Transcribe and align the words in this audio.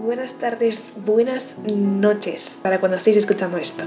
buenas 0.00 0.34
tardes, 0.34 0.94
buenas 1.04 1.56
noches 1.66 2.58
para 2.62 2.80
cuando 2.80 2.96
estéis 2.96 3.16
escuchando 3.16 3.56
esto. 3.58 3.84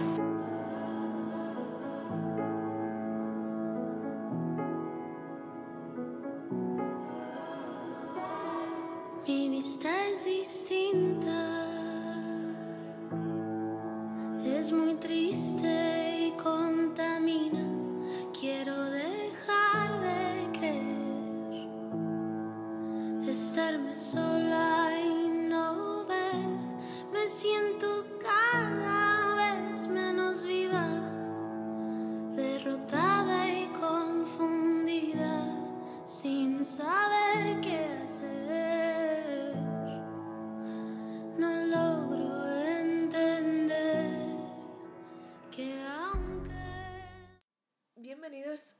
Bienvenidos 48.29 48.75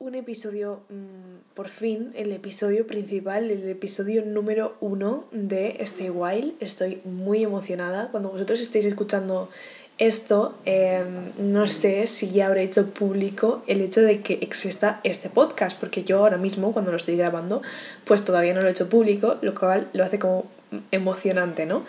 un 0.00 0.14
episodio, 0.14 0.82
mm, 0.90 1.54
por 1.54 1.70
fin, 1.70 2.12
el 2.14 2.30
episodio 2.30 2.86
principal, 2.86 3.50
el 3.50 3.66
episodio 3.70 4.22
número 4.22 4.76
uno 4.80 5.24
de 5.32 5.76
Stay 5.80 6.10
Wild. 6.10 6.56
Estoy 6.60 7.00
muy 7.06 7.42
emocionada. 7.42 8.10
Cuando 8.10 8.28
vosotros 8.28 8.60
estéis 8.60 8.84
escuchando 8.84 9.48
esto, 9.96 10.54
eh, 10.66 11.02
no 11.38 11.68
sé 11.68 12.06
si 12.06 12.32
ya 12.32 12.48
habré 12.48 12.64
hecho 12.64 12.90
público 12.90 13.62
el 13.66 13.80
hecho 13.80 14.02
de 14.02 14.20
que 14.20 14.34
exista 14.42 15.00
este 15.04 15.30
podcast, 15.30 15.80
porque 15.80 16.04
yo 16.04 16.18
ahora 16.18 16.36
mismo, 16.36 16.72
cuando 16.72 16.90
lo 16.90 16.98
estoy 16.98 17.16
grabando, 17.16 17.62
pues 18.04 18.26
todavía 18.26 18.52
no 18.52 18.60
lo 18.60 18.68
he 18.68 18.72
hecho 18.72 18.90
público, 18.90 19.38
lo 19.40 19.54
cual 19.54 19.88
lo 19.94 20.04
hace 20.04 20.18
como 20.18 20.44
emocionante, 20.90 21.64
¿no? 21.64 21.84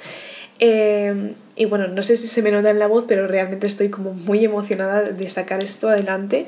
Eh, 0.59 1.33
y 1.55 1.65
bueno, 1.65 1.87
no 1.87 2.03
sé 2.03 2.15
si 2.17 2.27
se 2.27 2.41
me 2.41 2.51
nota 2.51 2.69
en 2.69 2.79
la 2.79 2.87
voz, 2.87 3.05
pero 3.07 3.27
realmente 3.27 3.67
estoy 3.67 3.89
como 3.89 4.13
muy 4.13 4.45
emocionada 4.45 5.01
de 5.01 5.27
sacar 5.27 5.63
esto 5.63 5.89
adelante. 5.89 6.47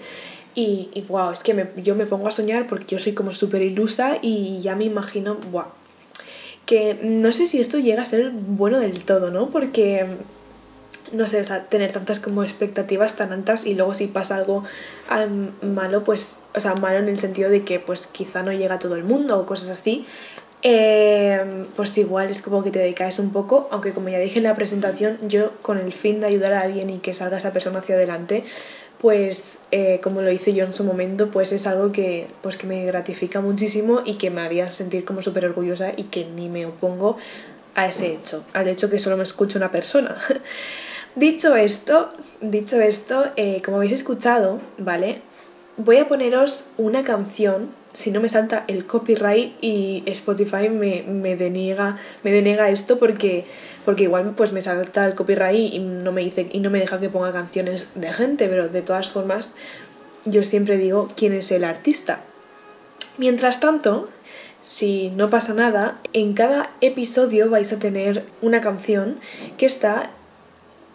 Y, 0.55 1.03
wow, 1.09 1.31
es 1.31 1.43
que 1.43 1.53
me- 1.53 1.69
yo 1.83 1.95
me 1.95 2.05
pongo 2.05 2.27
a 2.27 2.31
soñar 2.31 2.65
porque 2.67 2.95
yo 2.95 2.99
soy 2.99 3.11
como 3.13 3.31
súper 3.31 3.61
ilusa 3.61 4.17
y 4.21 4.61
ya 4.61 4.75
me 4.75 4.85
imagino, 4.85 5.35
wow, 5.51 5.65
que 6.65 6.97
no 7.03 7.33
sé 7.33 7.45
si 7.45 7.59
esto 7.59 7.77
llega 7.77 8.01
a 8.01 8.05
ser 8.05 8.31
bueno 8.31 8.79
del 8.79 9.03
todo, 9.03 9.31
¿no? 9.31 9.49
Porque 9.49 10.07
no 11.11 11.27
sé, 11.27 11.39
o 11.39 11.43
sea, 11.43 11.65
tener 11.65 11.91
tantas 11.91 12.19
como 12.19 12.41
expectativas 12.43 13.15
tan 13.15 13.31
altas 13.33 13.65
y 13.65 13.75
luego 13.75 13.93
si 13.93 14.07
pasa 14.07 14.35
algo 14.37 14.63
malo, 15.61 16.03
pues, 16.03 16.39
o 16.55 16.59
sea, 16.59 16.75
malo 16.75 16.99
en 16.99 17.09
el 17.09 17.17
sentido 17.17 17.49
de 17.49 17.63
que 17.63 17.79
pues 17.79 18.07
quizá 18.07 18.41
no 18.41 18.51
llega 18.51 18.75
a 18.75 18.79
todo 18.79 18.95
el 18.95 19.03
mundo 19.03 19.37
o 19.39 19.45
cosas 19.45 19.69
así, 19.69 20.05
eh, 20.63 21.65
pues 21.75 21.95
igual 21.99 22.31
es 22.31 22.41
como 22.41 22.63
que 22.63 22.71
te 22.71 22.79
decaes 22.79 23.19
un 23.19 23.31
poco, 23.31 23.67
aunque 23.71 23.93
como 23.93 24.09
ya 24.09 24.17
dije 24.17 24.39
en 24.39 24.43
la 24.45 24.55
presentación, 24.55 25.17
yo 25.27 25.51
con 25.61 25.77
el 25.77 25.93
fin 25.93 26.21
de 26.21 26.27
ayudar 26.27 26.53
a 26.53 26.61
alguien 26.61 26.89
y 26.89 26.97
que 26.97 27.13
salga 27.13 27.37
esa 27.37 27.53
persona 27.53 27.79
hacia 27.79 27.95
adelante, 27.95 28.43
pues 29.05 29.59
eh, 29.69 29.99
como 30.01 30.23
lo 30.23 30.31
hice 30.31 30.55
yo 30.55 30.65
en 30.65 30.73
su 30.73 30.83
momento, 30.83 31.29
pues 31.29 31.51
es 31.51 31.67
algo 31.67 31.91
que, 31.91 32.25
pues 32.41 32.57
que 32.57 32.65
me 32.65 32.83
gratifica 32.85 33.39
muchísimo 33.39 34.01
y 34.03 34.15
que 34.15 34.31
me 34.31 34.41
haría 34.41 34.71
sentir 34.71 35.05
como 35.05 35.21
súper 35.21 35.45
orgullosa 35.45 35.91
y 35.95 36.05
que 36.05 36.25
ni 36.25 36.49
me 36.49 36.65
opongo 36.65 37.15
a 37.75 37.85
ese 37.85 38.11
hecho, 38.13 38.43
al 38.53 38.67
hecho 38.67 38.89
que 38.89 38.97
solo 38.97 39.15
me 39.15 39.21
escuche 39.21 39.59
una 39.59 39.69
persona. 39.69 40.17
Dicho 41.15 41.55
esto, 41.55 42.11
dicho 42.41 42.81
esto, 42.81 43.25
eh, 43.35 43.61
como 43.63 43.77
habéis 43.77 43.91
escuchado, 43.91 44.59
¿vale? 44.79 45.21
Voy 45.77 45.97
a 45.97 46.07
poneros 46.07 46.69
una 46.77 47.03
canción, 47.03 47.69
si 47.91 48.11
no 48.11 48.21
me 48.21 48.29
salta 48.29 48.63
el 48.67 48.85
copyright 48.85 49.55
y 49.61 50.03
Spotify 50.05 50.69
me, 50.69 51.03
me 51.03 51.35
deniega, 51.35 51.97
me 52.23 52.31
denega 52.31 52.69
esto 52.69 52.97
porque, 52.97 53.45
porque 53.83 54.03
igual 54.03 54.33
pues 54.37 54.53
me 54.53 54.61
salta 54.61 55.05
el 55.05 55.15
copyright 55.15 55.73
y 55.73 55.79
no 55.79 56.13
me 56.13 56.21
dice 56.21 56.47
y 56.49 56.59
no 56.59 56.69
me 56.69 56.79
deja 56.79 57.01
que 57.01 57.09
ponga 57.09 57.33
canciones 57.33 57.89
de 57.95 58.13
gente, 58.13 58.47
pero 58.47 58.69
de 58.69 58.81
todas 58.81 59.11
formas 59.11 59.55
yo 60.23 60.43
siempre 60.43 60.77
digo 60.77 61.09
quién 61.15 61.33
es 61.33 61.51
el 61.51 61.65
artista. 61.65 62.21
Mientras 63.17 63.59
tanto, 63.59 64.09
si 64.65 65.09
no 65.09 65.29
pasa 65.29 65.53
nada, 65.53 65.99
en 66.13 66.33
cada 66.33 66.71
episodio 66.81 67.49
vais 67.49 67.71
a 67.71 67.79
tener 67.79 68.25
una 68.41 68.61
canción 68.61 69.19
que 69.57 69.65
está 69.65 70.09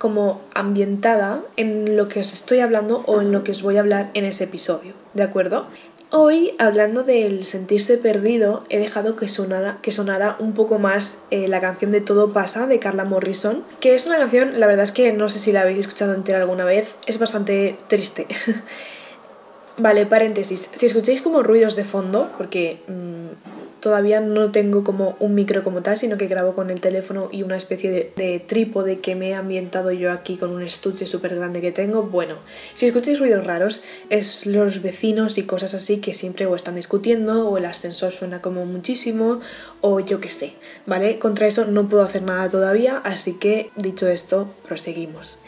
como 0.00 0.40
ambientada 0.54 1.42
en 1.58 1.98
lo 1.98 2.08
que 2.08 2.20
os 2.20 2.32
estoy 2.32 2.60
hablando 2.60 3.04
o 3.06 3.20
en 3.20 3.32
lo 3.32 3.44
que 3.44 3.50
os 3.50 3.60
voy 3.60 3.76
a 3.76 3.80
hablar 3.80 4.10
en 4.14 4.24
ese 4.24 4.44
episodio, 4.44 4.94
¿de 5.12 5.22
acuerdo? 5.22 5.66
Hoy, 6.10 6.54
hablando 6.58 7.02
del 7.02 7.44
sentirse 7.44 7.98
perdido, 7.98 8.64
he 8.70 8.78
dejado 8.78 9.14
que 9.14 9.28
sonara, 9.28 9.76
que 9.82 9.92
sonara 9.92 10.36
un 10.38 10.54
poco 10.54 10.78
más 10.78 11.18
eh, 11.30 11.48
la 11.48 11.60
canción 11.60 11.90
de 11.90 12.00
Todo 12.00 12.32
pasa 12.32 12.66
de 12.66 12.78
Carla 12.78 13.04
Morrison, 13.04 13.62
que 13.78 13.94
es 13.94 14.06
una 14.06 14.16
canción, 14.16 14.58
la 14.58 14.66
verdad 14.66 14.84
es 14.84 14.92
que 14.92 15.12
no 15.12 15.28
sé 15.28 15.38
si 15.38 15.52
la 15.52 15.60
habéis 15.60 15.80
escuchado 15.80 16.14
entera 16.14 16.38
alguna 16.38 16.64
vez, 16.64 16.94
es 17.04 17.18
bastante 17.18 17.76
triste. 17.86 18.26
Vale, 19.76 20.06
paréntesis. 20.06 20.70
Si 20.72 20.86
escucháis 20.86 21.20
como 21.20 21.42
ruidos 21.42 21.76
de 21.76 21.84
fondo, 21.84 22.30
porque 22.38 22.80
mmm, 22.88 23.59
todavía 23.80 24.20
no 24.20 24.50
tengo 24.50 24.84
como 24.84 25.16
un 25.18 25.34
micro 25.34 25.62
como 25.62 25.82
tal, 25.82 25.96
sino 25.96 26.16
que 26.16 26.28
grabo 26.28 26.54
con 26.54 26.70
el 26.70 26.80
teléfono 26.80 27.28
y 27.32 27.42
una 27.42 27.56
especie 27.56 27.90
de, 27.90 28.12
de 28.16 28.40
trípode 28.40 29.00
que 29.00 29.14
me 29.14 29.30
he 29.30 29.34
ambientado 29.34 29.90
yo 29.90 30.12
aquí 30.12 30.36
con 30.36 30.52
un 30.52 30.62
estuche 30.62 31.06
súper 31.06 31.34
grande 31.34 31.60
que 31.60 31.72
tengo, 31.72 32.02
bueno, 32.02 32.36
si 32.74 32.86
escucháis 32.86 33.18
ruidos 33.18 33.46
raros, 33.46 33.82
es 34.08 34.46
los 34.46 34.82
vecinos 34.82 35.38
y 35.38 35.44
cosas 35.44 35.74
así 35.74 35.98
que 35.98 36.14
siempre 36.14 36.46
o 36.46 36.54
están 36.54 36.76
discutiendo, 36.76 37.48
o 37.48 37.58
el 37.58 37.64
ascensor 37.64 38.12
suena 38.12 38.40
como 38.40 38.66
muchísimo, 38.66 39.40
o 39.80 40.00
yo 40.00 40.20
qué 40.20 40.28
sé, 40.28 40.54
¿vale? 40.86 41.18
Contra 41.18 41.46
eso 41.46 41.64
no 41.64 41.88
puedo 41.88 42.02
hacer 42.02 42.22
nada 42.22 42.48
todavía, 42.48 42.98
así 42.98 43.34
que 43.34 43.70
dicho 43.76 44.06
esto, 44.08 44.48
proseguimos. 44.66 45.38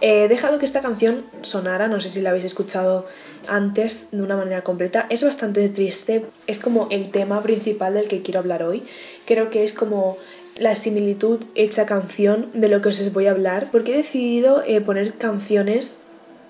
He 0.00 0.28
dejado 0.28 0.58
que 0.58 0.66
esta 0.66 0.82
canción 0.82 1.24
sonara, 1.42 1.88
no 1.88 2.00
sé 2.00 2.10
si 2.10 2.20
la 2.20 2.30
habéis 2.30 2.44
escuchado 2.44 3.06
antes 3.48 4.08
de 4.10 4.22
una 4.22 4.36
manera 4.36 4.62
completa. 4.62 5.06
Es 5.10 5.24
bastante 5.24 5.68
triste, 5.68 6.24
es 6.46 6.60
como 6.60 6.88
el 6.90 7.10
tema 7.10 7.42
principal 7.42 7.94
del 7.94 8.08
que 8.08 8.22
quiero 8.22 8.40
hablar 8.40 8.62
hoy. 8.62 8.82
Creo 9.26 9.50
que 9.50 9.64
es 9.64 9.72
como 9.72 10.18
la 10.58 10.74
similitud 10.74 11.44
hecha 11.54 11.86
canción 11.86 12.50
de 12.52 12.68
lo 12.68 12.80
que 12.80 12.88
os 12.90 13.12
voy 13.12 13.26
a 13.26 13.30
hablar, 13.30 13.70
porque 13.70 13.94
he 13.94 13.96
decidido 13.98 14.62
eh, 14.66 14.80
poner 14.80 15.14
canciones 15.14 15.98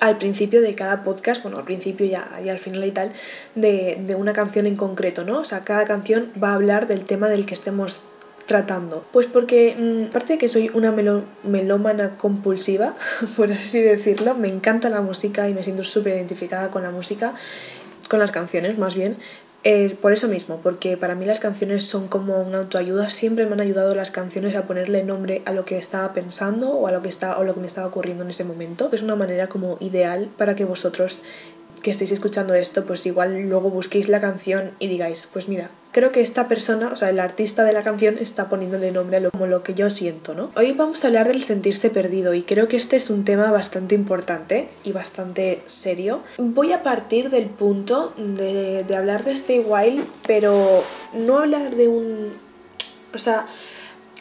al 0.00 0.18
principio 0.18 0.60
de 0.60 0.74
cada 0.74 1.02
podcast, 1.02 1.42
bueno, 1.42 1.58
al 1.58 1.64
principio 1.64 2.06
ya, 2.06 2.28
y 2.44 2.48
al 2.48 2.58
final 2.58 2.84
y 2.84 2.92
tal, 2.92 3.12
de, 3.54 3.96
de 4.06 4.14
una 4.14 4.32
canción 4.32 4.66
en 4.66 4.76
concreto, 4.76 5.24
¿no? 5.24 5.38
O 5.38 5.44
sea, 5.44 5.64
cada 5.64 5.84
canción 5.84 6.30
va 6.42 6.50
a 6.50 6.54
hablar 6.54 6.86
del 6.86 7.04
tema 7.04 7.28
del 7.28 7.46
que 7.46 7.54
estemos 7.54 8.02
tratando? 8.46 9.04
Pues 9.12 9.26
porque, 9.26 9.76
mmm, 9.78 10.08
aparte 10.08 10.34
de 10.34 10.38
que 10.38 10.48
soy 10.48 10.70
una 10.72 10.92
melómana 11.42 12.16
compulsiva, 12.16 12.94
por 13.36 13.52
así 13.52 13.80
decirlo, 13.80 14.34
me 14.34 14.48
encanta 14.48 14.88
la 14.88 15.02
música 15.02 15.48
y 15.48 15.54
me 15.54 15.62
siento 15.62 15.84
súper 15.84 16.14
identificada 16.14 16.70
con 16.70 16.82
la 16.82 16.90
música, 16.90 17.34
con 18.08 18.20
las 18.20 18.30
canciones 18.30 18.78
más 18.78 18.94
bien. 18.94 19.16
Por 20.00 20.12
eso 20.12 20.28
mismo, 20.28 20.60
porque 20.62 20.96
para 20.96 21.16
mí 21.16 21.24
las 21.24 21.40
canciones 21.40 21.84
son 21.84 22.06
como 22.06 22.40
una 22.40 22.58
autoayuda, 22.58 23.10
siempre 23.10 23.46
me 23.46 23.54
han 23.54 23.60
ayudado 23.60 23.96
las 23.96 24.12
canciones 24.12 24.54
a 24.54 24.64
ponerle 24.64 25.02
nombre 25.02 25.42
a 25.44 25.50
lo 25.50 25.64
que 25.64 25.76
estaba 25.76 26.12
pensando 26.12 26.70
o 26.70 26.86
a 26.86 26.92
lo 26.92 27.02
que 27.02 27.08
está 27.08 27.36
o 27.36 27.42
lo 27.42 27.52
que 27.52 27.58
me 27.58 27.66
estaba 27.66 27.88
ocurriendo 27.88 28.22
en 28.22 28.30
ese 28.30 28.44
momento. 28.44 28.88
Es 28.92 29.02
una 29.02 29.16
manera 29.16 29.48
como 29.48 29.76
ideal 29.80 30.30
para 30.38 30.54
que 30.54 30.64
vosotros 30.64 31.20
que 31.82 31.90
estéis 31.90 32.12
escuchando 32.12 32.54
esto, 32.54 32.84
pues 32.84 33.06
igual 33.06 33.48
luego 33.48 33.70
busquéis 33.70 34.08
la 34.08 34.20
canción 34.20 34.70
y 34.78 34.88
digáis, 34.88 35.28
pues 35.32 35.48
mira, 35.48 35.70
creo 35.92 36.12
que 36.12 36.20
esta 36.20 36.48
persona, 36.48 36.90
o 36.92 36.96
sea, 36.96 37.10
el 37.10 37.20
artista 37.20 37.64
de 37.64 37.72
la 37.72 37.82
canción 37.82 38.18
está 38.18 38.48
poniéndole 38.48 38.92
nombre 38.92 39.16
a 39.16 39.20
lo, 39.20 39.30
como 39.30 39.46
lo 39.46 39.62
que 39.62 39.74
yo 39.74 39.88
siento, 39.88 40.34
¿no? 40.34 40.50
Hoy 40.54 40.72
vamos 40.72 41.02
a 41.02 41.06
hablar 41.06 41.28
del 41.28 41.42
sentirse 41.42 41.90
perdido 41.90 42.34
y 42.34 42.42
creo 42.42 42.68
que 42.68 42.76
este 42.76 42.96
es 42.96 43.08
un 43.08 43.24
tema 43.24 43.50
bastante 43.50 43.94
importante 43.94 44.68
y 44.84 44.92
bastante 44.92 45.62
serio. 45.66 46.20
Voy 46.38 46.72
a 46.72 46.82
partir 46.82 47.30
del 47.30 47.46
punto 47.46 48.12
de, 48.16 48.84
hablar 48.94 49.24
de 49.24 49.32
Stay 49.32 49.60
Wild, 49.60 50.04
pero 50.26 50.84
no 51.14 51.38
hablar 51.38 51.74
de 51.74 51.88
un... 51.88 52.32
O 53.14 53.18
sea, 53.18 53.46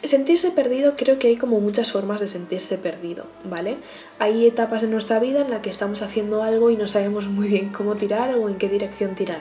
sentirse 0.04 0.50
perdido 0.50 0.94
creo 0.96 1.18
que 1.18 1.28
hay 1.28 1.36
como 1.36 1.60
muchas 1.60 1.90
formas 1.90 2.20
de 2.20 2.28
sentirse 2.28 2.78
perdido, 2.78 3.24
¿vale? 3.44 3.78
Hay 4.18 4.46
etapas 4.46 4.82
en 4.82 4.90
nuestra 4.90 5.18
vida 5.18 5.40
en 5.40 5.50
la 5.50 5.62
que 5.62 5.70
estamos 5.70 6.02
haciendo 6.02 6.42
algo 6.42 6.70
y 6.70 6.76
no 6.76 6.86
sabemos 6.86 7.28
muy 7.28 7.48
bien 7.48 7.70
cómo 7.70 7.96
tirar 7.96 8.34
o 8.34 8.48
en 8.48 8.56
qué 8.56 8.68
dirección 8.68 9.14
tirar. 9.14 9.40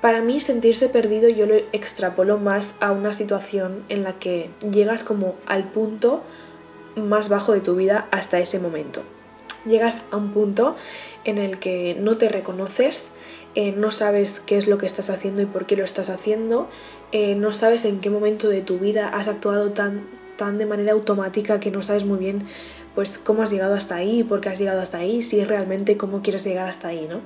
Para 0.00 0.22
mí 0.22 0.40
sentirse 0.40 0.88
perdido 0.88 1.28
yo 1.28 1.46
lo 1.46 1.54
extrapolo 1.54 2.38
más 2.38 2.76
a 2.80 2.92
una 2.92 3.12
situación 3.12 3.84
en 3.88 4.02
la 4.02 4.14
que 4.14 4.48
llegas 4.70 5.04
como 5.04 5.34
al 5.46 5.64
punto 5.64 6.22
más 6.96 7.28
bajo 7.28 7.52
de 7.52 7.60
tu 7.60 7.76
vida 7.76 8.08
hasta 8.10 8.38
ese 8.38 8.58
momento. 8.58 9.02
Llegas 9.66 10.00
a 10.10 10.16
un 10.16 10.30
punto 10.30 10.74
en 11.24 11.36
el 11.36 11.58
que 11.58 11.96
no 12.00 12.16
te 12.16 12.30
reconoces, 12.30 13.04
eh, 13.54 13.72
no 13.72 13.90
sabes 13.90 14.40
qué 14.40 14.56
es 14.56 14.68
lo 14.68 14.78
que 14.78 14.86
estás 14.86 15.10
haciendo 15.10 15.42
y 15.42 15.46
por 15.46 15.66
qué 15.66 15.76
lo 15.76 15.84
estás 15.84 16.08
haciendo, 16.08 16.68
eh, 17.12 17.34
no 17.34 17.52
sabes 17.52 17.84
en 17.84 18.00
qué 18.00 18.10
momento 18.10 18.48
de 18.48 18.62
tu 18.62 18.78
vida 18.78 19.08
has 19.08 19.28
actuado 19.28 19.70
tan 19.72 20.02
tan 20.36 20.56
de 20.56 20.64
manera 20.64 20.92
automática 20.92 21.60
que 21.60 21.70
no 21.70 21.82
sabes 21.82 22.06
muy 22.06 22.18
bien 22.18 22.46
pues 22.94 23.18
cómo 23.18 23.42
has 23.42 23.50
llegado 23.50 23.74
hasta 23.74 23.96
ahí, 23.96 24.24
por 24.24 24.40
qué 24.40 24.48
has 24.48 24.58
llegado 24.58 24.80
hasta 24.80 24.96
ahí, 24.96 25.22
si 25.22 25.38
es 25.38 25.46
realmente 25.46 25.98
cómo 25.98 26.22
quieres 26.22 26.44
llegar 26.44 26.66
hasta 26.66 26.88
ahí, 26.88 27.06
¿no? 27.08 27.20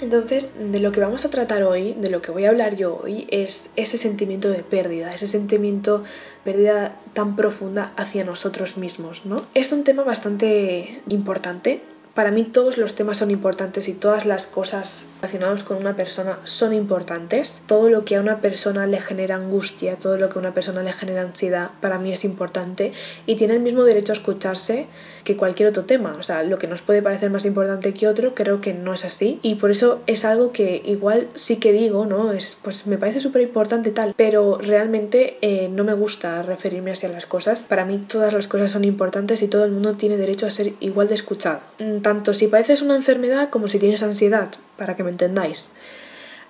Entonces, 0.00 0.54
de 0.58 0.80
lo 0.80 0.90
que 0.90 1.00
vamos 1.00 1.24
a 1.24 1.30
tratar 1.30 1.62
hoy, 1.62 1.94
de 1.94 2.10
lo 2.10 2.20
que 2.20 2.30
voy 2.30 2.44
a 2.44 2.50
hablar 2.50 2.76
yo 2.76 3.00
hoy, 3.02 3.26
es 3.30 3.70
ese 3.76 3.98
sentimiento 3.98 4.48
de 4.48 4.62
pérdida, 4.62 5.14
ese 5.14 5.26
sentimiento 5.26 5.98
de 5.98 6.04
pérdida 6.44 6.96
tan 7.12 7.36
profunda 7.36 7.92
hacia 7.96 8.24
nosotros 8.24 8.76
mismos, 8.76 9.26
¿no? 9.26 9.36
Es 9.54 9.72
un 9.72 9.84
tema 9.84 10.04
bastante 10.04 11.00
importante 11.08 11.80
para 12.14 12.30
mí 12.30 12.44
todos 12.44 12.78
los 12.78 12.94
temas 12.94 13.18
son 13.18 13.30
importantes 13.30 13.88
y 13.88 13.94
todas 13.94 14.24
las 14.24 14.46
cosas 14.46 15.06
relacionadas 15.20 15.64
con 15.64 15.78
una 15.78 15.96
persona 15.96 16.38
son 16.44 16.72
importantes. 16.72 17.62
Todo 17.66 17.90
lo 17.90 18.04
que 18.04 18.16
a 18.16 18.20
una 18.20 18.40
persona 18.40 18.86
le 18.86 19.00
genera 19.00 19.36
angustia, 19.36 19.96
todo 19.96 20.16
lo 20.16 20.28
que 20.28 20.38
a 20.38 20.40
una 20.40 20.54
persona 20.54 20.82
le 20.82 20.92
genera 20.92 21.22
ansiedad, 21.22 21.70
para 21.80 21.98
mí 21.98 22.12
es 22.12 22.24
importante 22.24 22.92
y 23.26 23.34
tiene 23.34 23.54
el 23.54 23.60
mismo 23.60 23.84
derecho 23.84 24.12
a 24.12 24.16
escucharse 24.16 24.86
que 25.24 25.36
cualquier 25.36 25.68
otro 25.68 25.84
tema. 25.84 26.12
O 26.18 26.22
sea, 26.22 26.42
lo 26.42 26.58
que 26.58 26.68
nos 26.68 26.82
puede 26.82 27.02
parecer 27.02 27.30
más 27.30 27.44
importante 27.46 27.92
que 27.94 28.06
otro, 28.06 28.34
creo 28.34 28.60
que 28.60 28.74
no 28.74 28.94
es 28.94 29.04
así. 29.04 29.40
Y 29.42 29.56
por 29.56 29.70
eso 29.70 30.00
es 30.06 30.24
algo 30.24 30.52
que 30.52 30.82
igual 30.84 31.28
sí 31.34 31.56
que 31.56 31.72
digo, 31.72 32.06
¿no? 32.06 32.32
Es, 32.32 32.56
pues 32.62 32.86
me 32.86 32.98
parece 32.98 33.20
súper 33.20 33.42
importante 33.42 33.90
tal, 33.90 34.14
pero 34.16 34.58
realmente 34.58 35.38
eh, 35.40 35.68
no 35.68 35.82
me 35.82 35.94
gusta 35.94 36.42
referirme 36.42 36.92
así 36.92 37.06
a 37.06 37.10
las 37.10 37.26
cosas. 37.26 37.62
Para 37.62 37.84
mí 37.84 37.98
todas 37.98 38.32
las 38.32 38.46
cosas 38.46 38.70
son 38.70 38.84
importantes 38.84 39.42
y 39.42 39.48
todo 39.48 39.64
el 39.64 39.72
mundo 39.72 39.94
tiene 39.94 40.16
derecho 40.16 40.46
a 40.46 40.50
ser 40.50 40.74
igual 40.80 41.08
de 41.08 41.14
escuchado 41.14 41.60
tanto 42.04 42.32
si 42.32 42.46
padeces 42.46 42.82
una 42.82 42.94
enfermedad 42.94 43.50
como 43.50 43.66
si 43.66 43.80
tienes 43.80 44.04
ansiedad, 44.04 44.48
para 44.76 44.94
que 44.94 45.02
me 45.02 45.10
entendáis. 45.10 45.72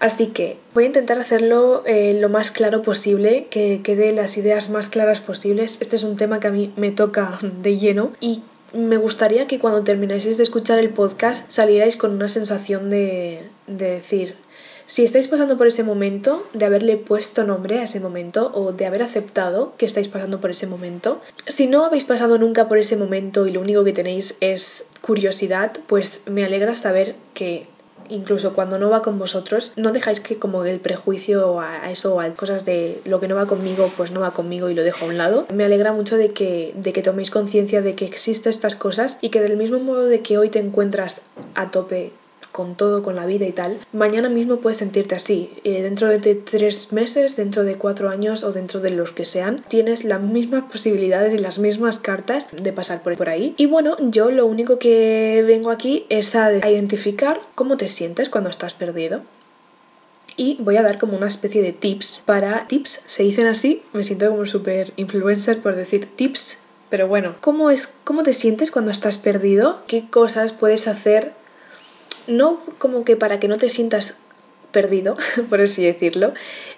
Así 0.00 0.26
que 0.26 0.58
voy 0.74 0.84
a 0.84 0.88
intentar 0.88 1.18
hacerlo 1.18 1.82
eh, 1.86 2.18
lo 2.20 2.28
más 2.28 2.50
claro 2.50 2.82
posible, 2.82 3.46
que 3.50 3.80
quede 3.82 4.12
las 4.12 4.36
ideas 4.36 4.68
más 4.68 4.90
claras 4.90 5.20
posibles. 5.20 5.78
Este 5.80 5.96
es 5.96 6.02
un 6.02 6.16
tema 6.16 6.40
que 6.40 6.48
a 6.48 6.50
mí 6.50 6.74
me 6.76 6.90
toca 6.90 7.38
de 7.62 7.78
lleno 7.78 8.12
y 8.20 8.42
me 8.74 8.98
gustaría 8.98 9.46
que 9.46 9.58
cuando 9.58 9.82
termináis 9.82 10.36
de 10.36 10.42
escuchar 10.42 10.78
el 10.78 10.90
podcast 10.90 11.50
salierais 11.50 11.96
con 11.96 12.12
una 12.12 12.28
sensación 12.28 12.90
de, 12.90 13.48
de 13.66 13.90
decir, 13.92 14.34
si 14.86 15.04
estáis 15.04 15.28
pasando 15.28 15.56
por 15.56 15.66
ese 15.66 15.82
momento, 15.82 16.46
de 16.52 16.64
haberle 16.66 16.96
puesto 16.96 17.44
nombre 17.44 17.78
a 17.78 17.84
ese 17.84 18.00
momento 18.00 18.50
o 18.54 18.72
de 18.72 18.86
haber 18.86 19.02
aceptado 19.02 19.74
que 19.78 19.86
estáis 19.86 20.08
pasando 20.08 20.40
por 20.40 20.50
ese 20.50 20.66
momento. 20.66 21.20
Si 21.46 21.66
no 21.66 21.84
habéis 21.84 22.04
pasado 22.04 22.38
nunca 22.38 22.68
por 22.68 22.78
ese 22.78 22.96
momento 22.96 23.46
y 23.46 23.52
lo 23.52 23.60
único 23.60 23.84
que 23.84 23.92
tenéis 23.92 24.36
es 24.40 24.84
curiosidad, 25.00 25.72
pues 25.86 26.20
me 26.26 26.44
alegra 26.44 26.74
saber 26.74 27.14
que 27.32 27.66
incluso 28.08 28.52
cuando 28.52 28.78
no 28.78 28.90
va 28.90 29.02
con 29.02 29.18
vosotros, 29.18 29.72
no 29.76 29.92
dejáis 29.92 30.20
que 30.20 30.38
como 30.38 30.64
el 30.64 30.80
prejuicio 30.80 31.60
a 31.60 31.90
eso, 31.90 32.20
a 32.20 32.28
cosas 32.34 32.64
de 32.64 33.00
lo 33.04 33.20
que 33.20 33.28
no 33.28 33.34
va 33.34 33.46
conmigo, 33.46 33.90
pues 33.96 34.10
no 34.10 34.20
va 34.20 34.32
conmigo 34.32 34.68
y 34.68 34.74
lo 34.74 34.82
dejo 34.82 35.04
a 35.04 35.08
un 35.08 35.18
lado. 35.18 35.46
Me 35.52 35.64
alegra 35.64 35.92
mucho 35.92 36.16
de 36.16 36.32
que, 36.32 36.72
de 36.76 36.92
que 36.92 37.02
toméis 37.02 37.30
conciencia 37.30 37.82
de 37.82 37.94
que 37.94 38.04
existen 38.04 38.50
estas 38.50 38.76
cosas 38.76 39.18
y 39.20 39.30
que 39.30 39.40
del 39.40 39.56
mismo 39.56 39.78
modo 39.78 40.06
de 40.06 40.20
que 40.20 40.38
hoy 40.38 40.50
te 40.50 40.58
encuentras 40.58 41.22
a 41.54 41.70
tope 41.70 42.12
con 42.54 42.76
todo, 42.76 43.02
con 43.02 43.16
la 43.16 43.26
vida 43.26 43.46
y 43.46 43.50
tal, 43.50 43.78
mañana 43.92 44.28
mismo 44.28 44.58
puedes 44.58 44.78
sentirte 44.78 45.16
así. 45.16 45.50
Eh, 45.64 45.82
dentro 45.82 46.06
de 46.06 46.36
tres 46.36 46.92
meses, 46.92 47.34
dentro 47.34 47.64
de 47.64 47.74
cuatro 47.74 48.10
años 48.10 48.44
o 48.44 48.52
dentro 48.52 48.78
de 48.78 48.90
los 48.90 49.10
que 49.10 49.24
sean, 49.24 49.64
tienes 49.66 50.04
las 50.04 50.20
mismas 50.20 50.62
posibilidades 50.70 51.34
y 51.34 51.38
las 51.38 51.58
mismas 51.58 51.98
cartas 51.98 52.46
de 52.52 52.72
pasar 52.72 53.02
por, 53.02 53.28
ahí. 53.28 53.54
Y 53.56 53.66
bueno, 53.66 53.96
yo 53.98 54.30
lo 54.30 54.46
único 54.46 54.78
que 54.78 55.42
vengo 55.44 55.72
aquí 55.72 56.06
es 56.10 56.36
a, 56.36 56.46
a 56.46 56.70
identificar 56.70 57.40
cómo 57.56 57.76
te 57.76 57.88
sientes 57.88 58.28
cuando 58.28 58.50
estás 58.50 58.72
perdido 58.72 59.22
y 60.36 60.56
voy 60.60 60.76
a 60.76 60.84
dar 60.84 60.98
como 60.98 61.16
una 61.16 61.26
especie 61.26 61.60
de 61.60 61.72
tips 61.72 62.22
para 62.24 62.68
tips 62.68 63.00
se 63.06 63.22
dicen 63.24 63.46
así 63.46 63.82
me 63.92 64.02
siento 64.02 64.28
como 64.30 64.46
súper 64.46 64.92
influencer 64.96 65.60
por 65.60 65.76
decir 65.76 66.06
tips 66.16 66.58
pero 66.90 67.06
bueno 67.06 67.36
cómo 67.40 67.70
es 67.70 67.88
cómo 68.02 68.24
te 68.24 68.32
sientes 68.32 68.72
cuando 68.72 68.90
estás 68.90 69.16
perdido 69.16 69.82
qué 69.86 70.08
cosas 70.10 70.52
puedes 70.52 70.88
hacer 70.88 71.32
no 72.26 72.60
como 72.78 73.04
que 73.04 73.16
para 73.16 73.40
que 73.40 73.48
no 73.48 73.58
te 73.58 73.68
sientas 73.68 74.16
perdido, 74.74 75.16
por 75.48 75.60
así 75.60 75.84
decirlo, 75.84 76.34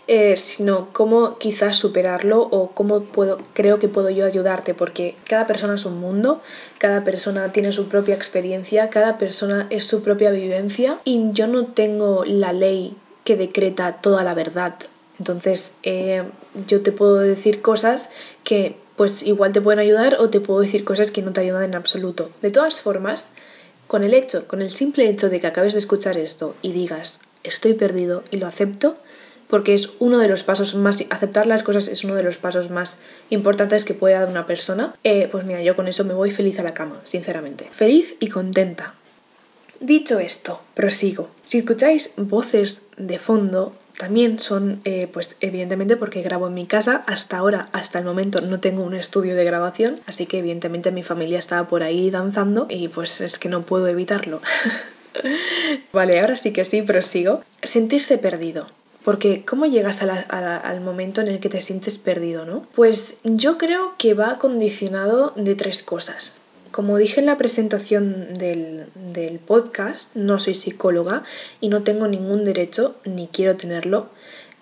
eh, 0.06 0.36
sino 0.36 0.92
cómo 0.92 1.38
quizás 1.38 1.76
superarlo 1.76 2.42
o 2.42 2.70
cómo 2.70 3.00
puedo, 3.00 3.38
creo 3.54 3.80
que 3.80 3.88
puedo 3.88 4.10
yo 4.10 4.24
ayudarte, 4.24 4.74
porque 4.74 5.16
cada 5.28 5.46
persona 5.48 5.74
es 5.74 5.84
un 5.84 5.98
mundo, 5.98 6.40
cada 6.78 7.02
persona 7.02 7.50
tiene 7.52 7.72
su 7.72 7.88
propia 7.88 8.14
experiencia, 8.14 8.90
cada 8.90 9.18
persona 9.18 9.66
es 9.70 9.84
su 9.84 10.02
propia 10.02 10.30
vivencia 10.30 10.98
y 11.04 11.32
yo 11.32 11.48
no 11.48 11.66
tengo 11.66 12.24
la 12.24 12.52
ley 12.52 12.94
que 13.24 13.36
decreta 13.36 14.00
toda 14.00 14.22
la 14.22 14.34
verdad. 14.34 14.74
Entonces, 15.18 15.72
eh, 15.82 16.22
yo 16.68 16.82
te 16.82 16.92
puedo 16.92 17.16
decir 17.16 17.62
cosas 17.62 18.10
que 18.44 18.76
pues 18.96 19.22
igual 19.22 19.52
te 19.52 19.60
pueden 19.60 19.80
ayudar 19.80 20.16
o 20.20 20.30
te 20.30 20.40
puedo 20.40 20.60
decir 20.60 20.84
cosas 20.84 21.10
que 21.10 21.22
no 21.22 21.32
te 21.32 21.40
ayudan 21.40 21.64
en 21.64 21.74
absoluto. 21.74 22.30
De 22.40 22.50
todas 22.50 22.80
formas, 22.80 23.28
con 23.86 24.02
el 24.02 24.14
hecho, 24.14 24.46
con 24.48 24.62
el 24.62 24.70
simple 24.70 25.08
hecho 25.08 25.30
de 25.30 25.40
que 25.40 25.46
acabes 25.46 25.72
de 25.72 25.78
escuchar 25.78 26.16
esto 26.18 26.54
y 26.62 26.72
digas 26.72 27.20
estoy 27.44 27.74
perdido 27.74 28.24
y 28.30 28.38
lo 28.38 28.46
acepto, 28.46 28.96
porque 29.48 29.74
es 29.74 29.90
uno 30.00 30.18
de 30.18 30.28
los 30.28 30.42
pasos 30.42 30.74
más, 30.74 31.02
aceptar 31.10 31.46
las 31.46 31.62
cosas 31.62 31.88
es 31.88 32.04
uno 32.04 32.16
de 32.16 32.22
los 32.22 32.38
pasos 32.38 32.70
más 32.70 32.98
importantes 33.30 33.84
que 33.84 33.94
puede 33.94 34.14
dar 34.14 34.28
una 34.28 34.46
persona, 34.46 34.94
eh, 35.04 35.28
pues 35.30 35.44
mira, 35.44 35.62
yo 35.62 35.76
con 35.76 35.86
eso 35.86 36.04
me 36.04 36.14
voy 36.14 36.30
feliz 36.30 36.58
a 36.58 36.64
la 36.64 36.74
cama, 36.74 37.00
sinceramente. 37.04 37.68
Feliz 37.70 38.16
y 38.18 38.28
contenta. 38.28 38.94
Dicho 39.78 40.18
esto, 40.18 40.60
prosigo. 40.74 41.28
Si 41.44 41.58
escucháis 41.58 42.12
voces 42.16 42.86
de 42.96 43.18
fondo, 43.18 43.74
también 43.98 44.38
son, 44.38 44.80
eh, 44.84 45.08
pues 45.12 45.36
evidentemente 45.40 45.96
porque 45.96 46.22
grabo 46.22 46.46
en 46.48 46.54
mi 46.54 46.66
casa, 46.66 47.02
hasta 47.06 47.38
ahora, 47.38 47.68
hasta 47.72 47.98
el 47.98 48.04
momento 48.04 48.40
no 48.40 48.60
tengo 48.60 48.82
un 48.82 48.94
estudio 48.94 49.34
de 49.34 49.44
grabación, 49.44 49.98
así 50.06 50.26
que 50.26 50.38
evidentemente 50.38 50.90
mi 50.90 51.02
familia 51.02 51.38
estaba 51.38 51.66
por 51.68 51.82
ahí 51.82 52.10
danzando 52.10 52.66
y 52.68 52.88
pues 52.88 53.20
es 53.20 53.38
que 53.38 53.48
no 53.48 53.62
puedo 53.62 53.86
evitarlo. 53.88 54.40
vale, 55.92 56.20
ahora 56.20 56.36
sí 56.36 56.52
que 56.52 56.64
sí, 56.64 56.82
prosigo. 56.82 57.42
Sentirse 57.62 58.18
perdido. 58.18 58.66
Porque 59.04 59.44
¿cómo 59.44 59.66
llegas 59.66 60.02
al 60.02 60.80
momento 60.80 61.20
en 61.20 61.28
el 61.28 61.38
que 61.38 61.48
te 61.48 61.60
sientes 61.60 61.96
perdido, 61.96 62.44
no? 62.44 62.66
Pues 62.74 63.14
yo 63.22 63.56
creo 63.56 63.94
que 63.98 64.14
va 64.14 64.36
condicionado 64.36 65.32
de 65.36 65.54
tres 65.54 65.84
cosas. 65.84 66.38
Como 66.76 66.98
dije 66.98 67.20
en 67.20 67.24
la 67.24 67.38
presentación 67.38 68.34
del, 68.34 69.40
podcast, 69.46 70.14
no 70.14 70.38
soy 70.38 70.52
psicóloga 70.52 71.22
y 71.58 71.70
no 71.70 71.82
tengo 71.82 72.06
ningún 72.06 72.44
derecho, 72.44 72.96
ni 73.06 73.28
quiero 73.28 73.56
tenerlo, 73.56 74.10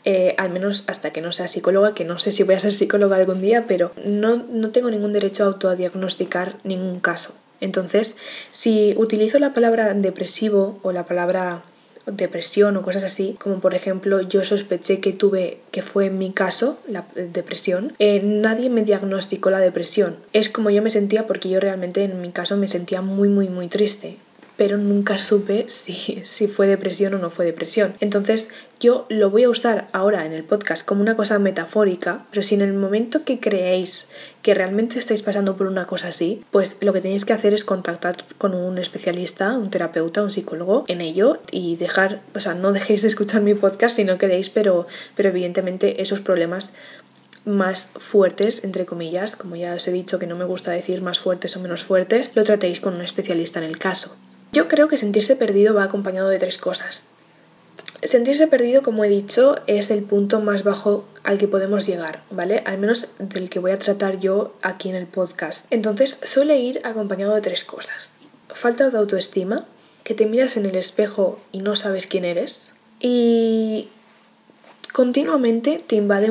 eh, 0.04 0.36
al 0.38 0.50
menos 0.50 0.84
hasta 0.86 1.12
que 1.12 1.20
no 1.20 1.32
sea 1.32 1.48
psicóloga, 1.48 1.92
que 1.92 2.04
no 2.04 2.20
sé 2.20 2.30
si 2.30 2.44
voy 2.44 2.54
a 2.54 2.60
ser 2.60 2.72
psicóloga 2.72 3.16
algún 3.16 3.40
día, 3.40 3.64
pero 3.66 3.90
no, 4.04 4.36
no 4.36 4.70
tengo 4.70 4.92
ningún 4.92 5.12
derecho 5.12 5.42
a 5.42 5.46
autodiagnosticar 5.48 6.54
ningún 6.62 7.00
caso. 7.00 7.34
Entonces, 7.60 8.14
si 8.52 8.94
utilizo 8.96 9.40
la 9.40 9.52
palabra 9.52 9.92
depresivo 9.92 10.78
o 10.84 10.92
la 10.92 11.06
palabra 11.06 11.64
depresión 12.06 12.76
o 12.76 12.82
cosas 12.82 13.04
así, 13.04 13.36
como 13.38 13.60
por 13.60 13.74
ejemplo 13.74 14.20
yo 14.20 14.44
sospeché 14.44 15.00
que 15.00 15.12
tuve, 15.12 15.58
que 15.70 15.82
fue 15.82 16.06
en 16.06 16.18
mi 16.18 16.32
caso, 16.32 16.78
la 16.88 17.06
depresión, 17.14 17.92
eh, 17.98 18.20
nadie 18.22 18.70
me 18.70 18.82
diagnosticó 18.82 19.50
la 19.50 19.60
depresión. 19.60 20.16
Es 20.32 20.48
como 20.48 20.70
yo 20.70 20.82
me 20.82 20.90
sentía 20.90 21.26
porque 21.26 21.48
yo 21.48 21.60
realmente 21.60 22.04
en 22.04 22.20
mi 22.20 22.30
caso 22.30 22.56
me 22.56 22.68
sentía 22.68 23.00
muy 23.00 23.28
muy 23.28 23.48
muy 23.48 23.68
triste 23.68 24.16
pero 24.56 24.76
nunca 24.78 25.18
supe 25.18 25.64
si, 25.68 26.22
si, 26.24 26.46
fue 26.46 26.66
depresión 26.66 27.14
o 27.14 27.18
no 27.18 27.30
fue 27.30 27.44
depresión. 27.44 27.94
Entonces 28.00 28.48
yo 28.80 29.06
lo 29.08 29.30
voy 29.30 29.44
a 29.44 29.48
usar 29.48 29.88
ahora 29.92 30.26
en 30.26 30.32
el 30.32 30.44
podcast 30.44 30.86
como 30.86 31.02
una 31.02 31.16
cosa 31.16 31.38
metafórica, 31.38 32.24
pero 32.30 32.42
si 32.42 32.54
en 32.54 32.62
el 32.62 32.72
momento 32.72 33.24
que 33.24 33.40
creéis 33.40 34.08
que 34.42 34.54
realmente 34.54 34.98
estáis 34.98 35.22
pasando 35.22 35.56
por 35.56 35.66
una 35.66 35.86
cosa 35.86 36.08
así, 36.08 36.44
pues 36.50 36.76
lo 36.80 36.92
que 36.92 37.00
tenéis 37.00 37.24
que 37.24 37.32
hacer 37.32 37.54
es 37.54 37.64
contactar 37.64 38.16
con 38.38 38.54
un 38.54 38.78
especialista, 38.78 39.56
un 39.56 39.70
terapeuta, 39.70 40.22
un 40.22 40.30
psicólogo 40.30 40.84
en 40.88 41.00
ello 41.00 41.38
y 41.50 41.76
dejar, 41.76 42.20
o 42.34 42.40
sea, 42.40 42.54
no 42.54 42.72
dejéis 42.72 43.02
de 43.02 43.08
escuchar 43.08 43.42
mi 43.42 43.54
podcast 43.54 43.96
si 43.96 44.04
no 44.04 44.18
queréis, 44.18 44.50
pero, 44.50 44.86
pero 45.16 45.30
evidentemente 45.30 46.02
esos 46.02 46.20
problemas 46.20 46.72
más 47.44 47.90
fuertes, 47.98 48.64
entre 48.64 48.86
comillas, 48.86 49.36
como 49.36 49.56
ya 49.56 49.74
os 49.74 49.86
he 49.86 49.92
dicho 49.92 50.18
que 50.18 50.26
no 50.26 50.36
me 50.36 50.44
gusta 50.44 50.70
decir 50.70 51.02
más 51.02 51.18
fuertes 51.18 51.56
o 51.56 51.60
menos 51.60 51.84
fuertes, 51.84 52.32
lo 52.34 52.44
tratéis 52.44 52.80
con 52.80 52.94
un 52.94 53.02
especialista 53.02 53.58
en 53.58 53.66
el 53.66 53.78
caso. 53.78 54.16
Yo 54.54 54.68
creo 54.68 54.86
que 54.86 54.96
sentirse 54.96 55.34
perdido 55.34 55.74
va 55.74 55.82
acompañado 55.82 56.28
de 56.28 56.38
tres 56.38 56.58
cosas. 56.58 57.06
Sentirse 58.04 58.46
perdido, 58.46 58.84
como 58.84 59.04
he 59.04 59.08
dicho, 59.08 59.56
es 59.66 59.90
el 59.90 60.04
punto 60.04 60.40
más 60.40 60.62
bajo 60.62 61.04
al 61.24 61.38
que 61.38 61.48
podemos 61.48 61.84
llegar, 61.86 62.22
¿vale? 62.30 62.62
Al 62.64 62.78
menos 62.78 63.08
del 63.18 63.50
que 63.50 63.58
voy 63.58 63.72
a 63.72 63.80
tratar 63.80 64.20
yo 64.20 64.54
aquí 64.62 64.90
en 64.90 64.94
el 64.94 65.08
podcast. 65.08 65.66
Entonces, 65.70 66.20
suele 66.22 66.56
ir 66.60 66.80
acompañado 66.84 67.34
de 67.34 67.40
tres 67.40 67.64
cosas. 67.64 68.12
Falta 68.48 68.88
de 68.90 68.96
autoestima, 68.96 69.66
que 70.04 70.14
te 70.14 70.24
miras 70.24 70.56
en 70.56 70.66
el 70.66 70.76
espejo 70.76 71.40
y 71.50 71.58
no 71.58 71.74
sabes 71.74 72.06
quién 72.06 72.24
eres. 72.24 72.74
Y 73.00 73.88
continuamente 74.92 75.78
te 75.84 75.96
invade 75.96 76.30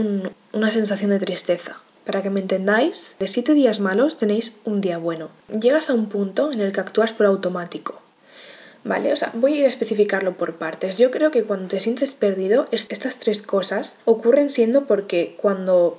una 0.54 0.72
sensación 0.72 1.10
de 1.10 1.20
tristeza. 1.20 1.82
Para 2.06 2.24
que 2.24 2.30
me 2.30 2.40
entendáis, 2.40 3.18
de 3.20 3.28
siete 3.28 3.54
días 3.54 3.82
malos 3.82 4.16
tenéis 4.16 4.56
un 4.64 4.80
día 4.80 4.98
bueno. 4.98 5.30
Llegas 5.50 5.90
a 5.90 5.94
un 5.94 6.08
punto 6.08 6.54
en 6.54 6.62
el 6.62 6.72
que 6.72 6.80
actúas 6.80 7.12
por 7.12 7.26
automático. 7.26 8.03
¿Vale? 8.84 9.14
O 9.14 9.16
sea, 9.16 9.32
voy 9.34 9.54
a 9.54 9.58
ir 9.60 9.66
a 9.66 9.70
especificarlo 9.70 10.36
por 10.36 10.56
partes. 10.56 10.98
Yo 10.98 11.10
creo 11.10 11.32
que 11.32 11.44
cuando 11.44 11.68
te 11.68 11.80
sientes 11.80 12.14
perdido, 12.14 12.66
estas 12.72 13.18
tres 13.18 13.42
cosas 13.42 13.98
ocurren 14.04 14.50
siendo 14.50 14.86
porque 14.86 15.36
cuando 15.42 15.98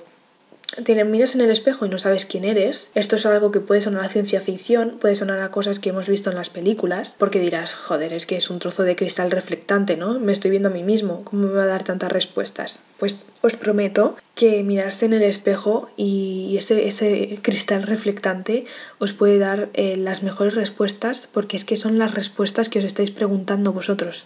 te 0.83 1.03
miras 1.03 1.35
en 1.35 1.41
el 1.41 1.51
espejo 1.51 1.85
y 1.85 1.89
no 1.89 1.97
sabes 1.97 2.25
quién 2.25 2.43
eres, 2.43 2.91
esto 2.95 3.15
es 3.15 3.25
algo 3.25 3.51
que 3.51 3.59
puede 3.59 3.81
sonar 3.81 4.05
a 4.05 4.09
ciencia 4.09 4.41
ficción, 4.41 4.97
puede 4.99 5.15
sonar 5.15 5.39
a 5.39 5.51
cosas 5.51 5.79
que 5.79 5.89
hemos 5.89 6.07
visto 6.07 6.29
en 6.29 6.35
las 6.35 6.49
películas, 6.49 7.15
porque 7.17 7.39
dirás, 7.39 7.73
joder, 7.73 8.13
es 8.13 8.25
que 8.25 8.37
es 8.37 8.49
un 8.49 8.59
trozo 8.59 8.83
de 8.83 8.95
cristal 8.95 9.31
reflectante, 9.31 9.97
¿no? 9.97 10.19
Me 10.19 10.31
estoy 10.31 10.51
viendo 10.51 10.69
a 10.69 10.73
mí 10.73 10.83
mismo, 10.83 11.23
¿cómo 11.23 11.47
me 11.47 11.53
va 11.53 11.63
a 11.63 11.67
dar 11.67 11.83
tantas 11.83 12.11
respuestas? 12.11 12.79
Pues 12.99 13.25
os 13.41 13.55
prometo 13.55 14.15
que 14.35 14.63
mirarse 14.63 15.05
en 15.05 15.13
el 15.13 15.23
espejo 15.23 15.89
y 15.95 16.55
ese, 16.57 16.87
ese 16.87 17.39
cristal 17.41 17.83
reflectante 17.83 18.65
os 18.99 19.13
puede 19.13 19.39
dar 19.39 19.69
eh, 19.73 19.95
las 19.95 20.23
mejores 20.23 20.55
respuestas, 20.55 21.27
porque 21.31 21.57
es 21.57 21.65
que 21.65 21.77
son 21.77 21.99
las 21.99 22.13
respuestas 22.13 22.69
que 22.69 22.79
os 22.79 22.85
estáis 22.85 23.11
preguntando 23.11 23.71
vosotros. 23.71 24.25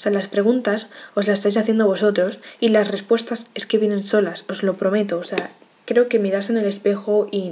O 0.00 0.02
sea, 0.02 0.12
las 0.12 0.28
preguntas 0.28 0.88
os 1.14 1.26
las 1.26 1.40
estáis 1.40 1.58
haciendo 1.58 1.86
vosotros 1.86 2.40
y 2.58 2.68
las 2.68 2.88
respuestas 2.88 3.48
es 3.54 3.66
que 3.66 3.76
vienen 3.76 4.02
solas, 4.02 4.46
os 4.48 4.62
lo 4.62 4.78
prometo. 4.78 5.18
O 5.18 5.24
sea, 5.24 5.50
creo 5.90 6.08
que 6.08 6.20
mirarse 6.20 6.52
en 6.52 6.58
el 6.58 6.66
espejo 6.66 7.26
y 7.32 7.50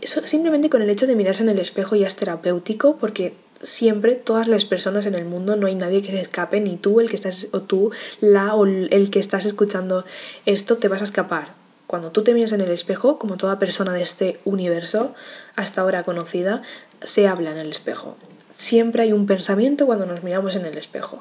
simplemente 0.00 0.70
con 0.70 0.80
el 0.80 0.90
hecho 0.90 1.08
de 1.08 1.16
mirarse 1.16 1.42
en 1.42 1.48
el 1.48 1.58
espejo 1.58 1.96
ya 1.96 2.06
es 2.06 2.14
terapéutico 2.14 2.96
porque 2.98 3.34
siempre 3.64 4.14
todas 4.14 4.46
las 4.46 4.64
personas 4.64 5.06
en 5.06 5.16
el 5.16 5.24
mundo 5.24 5.56
no 5.56 5.66
hay 5.66 5.74
nadie 5.74 6.00
que 6.00 6.12
se 6.12 6.20
escape 6.20 6.60
ni 6.60 6.76
tú 6.76 7.00
el 7.00 7.08
que 7.10 7.16
estás 7.16 7.48
o 7.50 7.62
tú 7.62 7.90
la 8.20 8.54
o 8.54 8.64
el 8.64 9.10
que 9.10 9.18
estás 9.18 9.44
escuchando 9.44 10.04
esto 10.46 10.76
te 10.76 10.86
vas 10.86 11.00
a 11.00 11.04
escapar. 11.04 11.48
Cuando 11.88 12.12
tú 12.12 12.22
te 12.22 12.32
miras 12.32 12.52
en 12.52 12.60
el 12.60 12.70
espejo 12.70 13.18
como 13.18 13.36
toda 13.36 13.58
persona 13.58 13.92
de 13.92 14.02
este 14.02 14.38
universo 14.44 15.12
hasta 15.56 15.80
ahora 15.80 16.04
conocida 16.04 16.62
se 17.02 17.26
habla 17.26 17.50
en 17.50 17.58
el 17.58 17.70
espejo. 17.70 18.16
Siempre 18.54 19.02
hay 19.02 19.12
un 19.12 19.26
pensamiento 19.26 19.86
cuando 19.86 20.06
nos 20.06 20.22
miramos 20.22 20.54
en 20.54 20.64
el 20.64 20.78
espejo. 20.78 21.20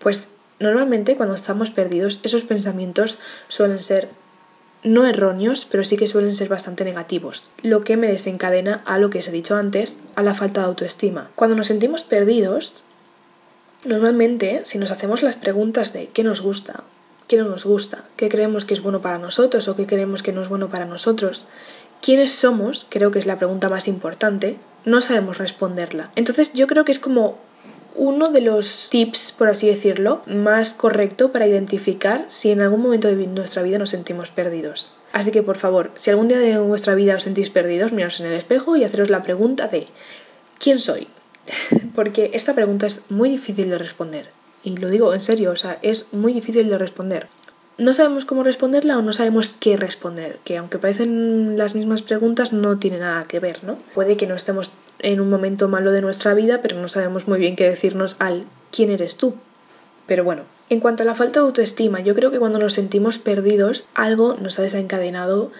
Pues 0.00 0.26
normalmente 0.58 1.14
cuando 1.14 1.36
estamos 1.36 1.70
perdidos 1.70 2.18
esos 2.24 2.42
pensamientos 2.42 3.18
suelen 3.46 3.78
ser 3.78 4.08
no 4.88 5.04
erróneos, 5.04 5.66
pero 5.70 5.84
sí 5.84 5.98
que 5.98 6.06
suelen 6.06 6.34
ser 6.34 6.48
bastante 6.48 6.82
negativos, 6.82 7.50
lo 7.62 7.84
que 7.84 7.98
me 7.98 8.08
desencadena 8.08 8.82
a 8.86 8.98
lo 8.98 9.10
que 9.10 9.18
os 9.18 9.28
he 9.28 9.32
dicho 9.32 9.54
antes, 9.54 9.98
a 10.16 10.22
la 10.22 10.34
falta 10.34 10.62
de 10.62 10.68
autoestima. 10.68 11.30
Cuando 11.34 11.56
nos 11.56 11.66
sentimos 11.66 12.02
perdidos, 12.02 12.86
normalmente 13.84 14.62
si 14.64 14.78
nos 14.78 14.90
hacemos 14.90 15.22
las 15.22 15.36
preguntas 15.36 15.92
de 15.92 16.08
qué 16.08 16.24
nos 16.24 16.40
gusta, 16.40 16.84
qué 17.26 17.36
no 17.36 17.44
nos 17.44 17.66
gusta, 17.66 18.06
qué 18.16 18.30
creemos 18.30 18.64
que 18.64 18.72
es 18.72 18.82
bueno 18.82 19.02
para 19.02 19.18
nosotros 19.18 19.68
o 19.68 19.76
qué 19.76 19.86
creemos 19.86 20.22
que 20.22 20.32
no 20.32 20.40
es 20.40 20.48
bueno 20.48 20.70
para 20.70 20.86
nosotros, 20.86 21.44
quiénes 22.00 22.32
somos, 22.32 22.86
creo 22.88 23.10
que 23.10 23.18
es 23.18 23.26
la 23.26 23.36
pregunta 23.36 23.68
más 23.68 23.88
importante, 23.88 24.56
no 24.86 25.02
sabemos 25.02 25.36
responderla. 25.36 26.10
Entonces 26.16 26.54
yo 26.54 26.66
creo 26.66 26.86
que 26.86 26.92
es 26.92 26.98
como 26.98 27.36
uno 27.98 28.28
de 28.28 28.40
los 28.40 28.88
tips, 28.90 29.32
por 29.32 29.48
así 29.48 29.66
decirlo, 29.66 30.22
más 30.26 30.72
correcto 30.72 31.32
para 31.32 31.46
identificar 31.46 32.24
si 32.28 32.50
en 32.52 32.60
algún 32.60 32.80
momento 32.80 33.08
de 33.08 33.26
nuestra 33.26 33.62
vida 33.62 33.78
nos 33.78 33.90
sentimos 33.90 34.30
perdidos. 34.30 34.92
Así 35.12 35.32
que 35.32 35.42
por 35.42 35.58
favor, 35.58 35.90
si 35.96 36.10
algún 36.10 36.28
día 36.28 36.38
de 36.38 36.58
vuestra 36.58 36.94
vida 36.94 37.16
os 37.16 37.24
sentís 37.24 37.50
perdidos, 37.50 37.92
miraos 37.92 38.20
en 38.20 38.26
el 38.26 38.34
espejo 38.34 38.76
y 38.76 38.84
haceros 38.84 39.10
la 39.10 39.24
pregunta 39.24 39.66
de 39.66 39.88
¿quién 40.58 40.78
soy? 40.78 41.08
Porque 41.94 42.30
esta 42.34 42.54
pregunta 42.54 42.86
es 42.86 43.02
muy 43.08 43.30
difícil 43.30 43.68
de 43.68 43.78
responder. 43.78 44.26
Y 44.62 44.76
lo 44.76 44.88
digo 44.88 45.12
en 45.12 45.20
serio, 45.20 45.50
o 45.50 45.56
sea, 45.56 45.78
es 45.82 46.12
muy 46.12 46.32
difícil 46.32 46.68
de 46.68 46.78
responder. 46.78 47.28
No 47.78 47.92
sabemos 47.92 48.24
cómo 48.24 48.42
responderla 48.42 48.98
o 48.98 49.02
no 49.02 49.12
sabemos 49.12 49.52
qué 49.52 49.76
responder, 49.76 50.38
que 50.44 50.56
aunque 50.56 50.78
parecen 50.78 51.56
las 51.56 51.74
mismas 51.74 52.02
preguntas 52.02 52.52
no 52.52 52.78
tiene 52.78 52.98
nada 52.98 53.24
que 53.24 53.38
ver, 53.38 53.62
¿no? 53.62 53.76
Puede 53.94 54.16
que 54.16 54.26
no 54.26 54.34
estemos 54.34 54.70
en 55.00 55.20
un 55.20 55.30
momento 55.30 55.68
malo 55.68 55.92
de 55.92 56.02
nuestra 56.02 56.34
vida, 56.34 56.60
pero 56.62 56.80
no 56.80 56.88
sabemos 56.88 57.28
muy 57.28 57.38
bien 57.38 57.56
qué 57.56 57.68
decirnos 57.68 58.16
al 58.18 58.44
quién 58.70 58.90
eres 58.90 59.16
tú. 59.16 59.34
Pero 60.06 60.24
bueno, 60.24 60.42
en 60.70 60.80
cuanto 60.80 61.02
a 61.02 61.06
la 61.06 61.14
falta 61.14 61.40
de 61.40 61.46
autoestima, 61.46 62.00
yo 62.00 62.14
creo 62.14 62.30
que 62.30 62.38
cuando 62.38 62.58
nos 62.58 62.72
sentimos 62.72 63.18
perdidos, 63.18 63.86
algo 63.94 64.36
nos 64.40 64.58
ha 64.58 64.62
desencadenado 64.62 65.52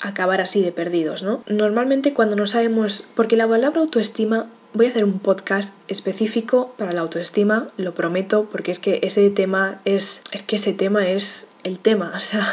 acabar 0.00 0.40
así 0.40 0.62
de 0.62 0.72
perdidos, 0.72 1.22
¿no? 1.22 1.42
Normalmente 1.48 2.14
cuando 2.14 2.36
no 2.36 2.46
sabemos, 2.46 3.04
porque 3.14 3.36
la 3.36 3.48
palabra 3.48 3.80
autoestima, 3.80 4.46
voy 4.74 4.86
a 4.86 4.88
hacer 4.90 5.04
un 5.04 5.18
podcast 5.18 5.74
específico 5.88 6.72
para 6.76 6.92
la 6.92 7.00
autoestima, 7.00 7.68
lo 7.76 7.94
prometo, 7.94 8.48
porque 8.50 8.70
es 8.70 8.78
que 8.78 9.00
ese 9.02 9.30
tema 9.30 9.80
es, 9.84 10.20
es 10.32 10.42
que 10.42 10.56
ese 10.56 10.72
tema 10.72 11.08
es 11.08 11.48
el 11.64 11.78
tema. 11.78 12.12
O 12.18 12.20
sea, 12.20 12.46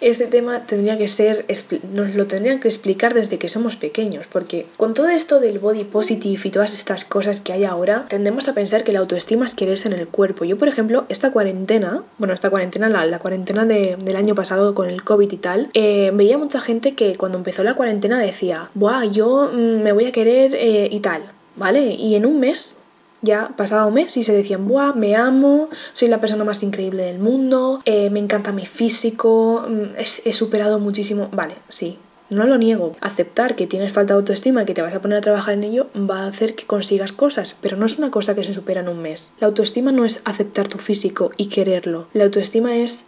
ese 0.00 0.26
tema 0.26 0.66
tendría 0.66 0.96
que 0.96 1.08
ser, 1.08 1.44
nos 1.92 2.14
lo 2.14 2.26
tendrían 2.26 2.60
que 2.60 2.68
explicar 2.68 3.12
desde 3.12 3.38
que 3.38 3.48
somos 3.48 3.76
pequeños, 3.76 4.26
porque 4.30 4.66
con 4.76 4.94
todo 4.94 5.08
esto 5.08 5.40
del 5.40 5.58
body 5.58 5.84
positive 5.84 6.40
y 6.44 6.50
todas 6.50 6.72
estas 6.72 7.04
cosas 7.04 7.40
que 7.40 7.52
hay 7.52 7.64
ahora, 7.64 8.06
tendemos 8.08 8.48
a 8.48 8.54
pensar 8.54 8.84
que 8.84 8.92
la 8.92 9.00
autoestima 9.00 9.44
es 9.44 9.54
quererse 9.54 9.88
en 9.88 9.94
el 9.94 10.08
cuerpo. 10.08 10.44
Yo, 10.44 10.56
por 10.56 10.68
ejemplo, 10.68 11.04
esta 11.08 11.32
cuarentena, 11.32 12.02
bueno, 12.18 12.32
esta 12.32 12.48
cuarentena, 12.48 12.88
la, 12.88 13.18
cuarentena 13.18 13.66
del 13.66 14.16
año 14.16 14.34
pasado 14.34 14.74
con 14.74 14.88
el 14.88 15.02
COVID 15.04 15.30
y 15.30 15.36
tal, 15.36 15.70
eh, 15.74 16.10
veía 16.14 16.38
mucha 16.38 16.60
gente 16.60 16.94
que 16.94 17.16
cuando 17.16 17.36
empezó 17.36 17.62
la 17.62 17.74
cuarentena 17.74 18.18
decía, 18.18 18.70
Buah, 18.74 19.04
yo 19.04 19.50
mm, 19.52 19.82
me 19.82 19.92
voy 19.92 20.06
a 20.06 20.12
querer 20.12 20.54
eh, 20.54 20.88
y 20.90 21.00
tal. 21.00 21.22
¿Vale? 21.60 21.92
Y 21.94 22.14
en 22.14 22.24
un 22.24 22.40
mes 22.40 22.78
ya 23.20 23.52
pasaba 23.54 23.84
un 23.84 23.92
mes 23.92 24.16
y 24.16 24.22
se 24.22 24.32
decían, 24.32 24.66
¡buah! 24.66 24.94
Me 24.94 25.14
amo, 25.14 25.68
soy 25.92 26.08
la 26.08 26.18
persona 26.18 26.42
más 26.42 26.62
increíble 26.62 27.02
del 27.02 27.18
mundo, 27.18 27.82
eh, 27.84 28.08
me 28.08 28.18
encanta 28.18 28.50
mi 28.50 28.64
físico, 28.64 29.66
mm, 29.68 30.00
he, 30.24 30.32
superado 30.32 30.78
muchísimo. 30.78 31.28
Vale, 31.32 31.54
sí, 31.68 31.98
no 32.30 32.46
lo 32.46 32.56
niego. 32.56 32.96
Aceptar 33.02 33.56
que 33.56 33.66
tienes 33.66 33.92
falta 33.92 34.14
de 34.14 34.20
autoestima 34.20 34.62
y 34.62 34.64
que 34.64 34.72
te 34.72 34.80
vas 34.80 34.94
a 34.94 35.02
poner 35.02 35.18
a 35.18 35.20
trabajar 35.20 35.52
en 35.52 35.64
ello 35.64 35.88
va 35.94 36.22
a 36.22 36.28
hacer 36.28 36.54
que 36.54 36.64
consigas 36.64 37.12
cosas, 37.12 37.54
pero 37.60 37.76
no 37.76 37.84
es 37.84 37.98
una 37.98 38.10
cosa 38.10 38.34
que 38.34 38.42
se 38.42 38.54
supera 38.54 38.80
en 38.80 38.88
un 38.88 39.02
mes. 39.02 39.32
La 39.38 39.48
autoestima 39.48 39.92
no 39.92 40.06
es 40.06 40.22
aceptar 40.24 40.66
tu 40.66 40.78
físico 40.78 41.30
y 41.36 41.48
quererlo. 41.48 42.06
La 42.14 42.24
autoestima 42.24 42.74
es 42.74 43.04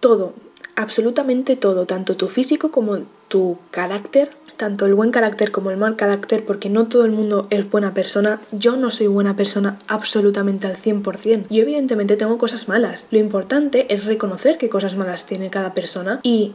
todo, 0.00 0.34
absolutamente 0.76 1.56
todo, 1.56 1.86
tanto 1.86 2.18
tu 2.18 2.28
físico 2.28 2.70
como 2.70 2.98
tu 3.28 3.56
carácter, 3.70 4.30
tanto 4.58 4.84
el 4.84 4.94
buen 4.94 5.10
carácter 5.10 5.50
como 5.50 5.70
el 5.70 5.78
mal 5.78 5.96
carácter, 5.96 6.44
porque 6.44 6.68
no 6.68 6.88
todo 6.88 7.06
el 7.06 7.12
mundo 7.12 7.46
es 7.48 7.70
buena 7.70 7.94
persona. 7.94 8.38
Yo 8.52 8.76
no 8.76 8.90
soy 8.90 9.06
buena 9.06 9.36
persona 9.36 9.78
absolutamente 9.86 10.66
al 10.66 10.76
100%. 10.76 11.46
Yo 11.48 11.62
evidentemente 11.62 12.16
tengo 12.16 12.36
cosas 12.36 12.68
malas. 12.68 13.06
Lo 13.10 13.18
importante 13.18 13.92
es 13.94 14.04
reconocer 14.04 14.58
qué 14.58 14.68
cosas 14.68 14.96
malas 14.96 15.24
tiene 15.24 15.48
cada 15.48 15.72
persona 15.72 16.20
y 16.22 16.54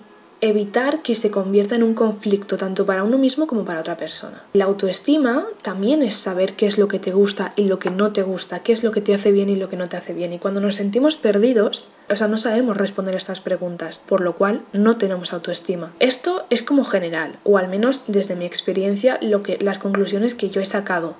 evitar 0.49 1.01
que 1.01 1.15
se 1.15 1.31
convierta 1.31 1.75
en 1.75 1.83
un 1.83 1.93
conflicto 1.93 2.57
tanto 2.57 2.85
para 2.85 3.05
uno 3.05 3.17
mismo 3.17 3.47
como 3.47 3.63
para 3.63 3.79
otra 3.79 3.95
persona. 3.95 4.43
La 4.51 4.65
autoestima 4.65 5.47
también 5.61 6.03
es 6.03 6.15
saber 6.15 6.53
qué 6.53 6.65
es 6.65 6.77
lo 6.77 6.89
que 6.89 6.99
te 6.99 7.13
gusta 7.13 7.53
y 7.55 7.63
lo 7.63 7.79
que 7.79 7.89
no 7.89 8.11
te 8.11 8.23
gusta, 8.23 8.59
qué 8.59 8.73
es 8.73 8.83
lo 8.83 8.91
que 8.91 8.99
te 8.99 9.13
hace 9.13 9.31
bien 9.31 9.47
y 9.47 9.55
lo 9.55 9.69
que 9.69 9.77
no 9.77 9.87
te 9.87 9.95
hace 9.95 10.13
bien. 10.13 10.33
Y 10.33 10.39
cuando 10.39 10.59
nos 10.59 10.75
sentimos 10.75 11.15
perdidos, 11.15 11.87
o 12.09 12.15
sea, 12.17 12.27
no 12.27 12.37
sabemos 12.37 12.75
responder 12.75 13.15
estas 13.15 13.39
preguntas, 13.39 14.01
por 14.05 14.19
lo 14.19 14.35
cual 14.35 14.63
no 14.73 14.97
tenemos 14.97 15.31
autoestima. 15.31 15.93
Esto 15.99 16.45
es 16.49 16.61
como 16.61 16.83
general, 16.83 17.37
o 17.45 17.57
al 17.57 17.69
menos 17.69 18.03
desde 18.07 18.35
mi 18.35 18.45
experiencia, 18.45 19.19
lo 19.21 19.43
que, 19.43 19.57
las 19.61 19.79
conclusiones 19.79 20.35
que 20.35 20.49
yo 20.49 20.59
he 20.59 20.65
sacado. 20.65 21.15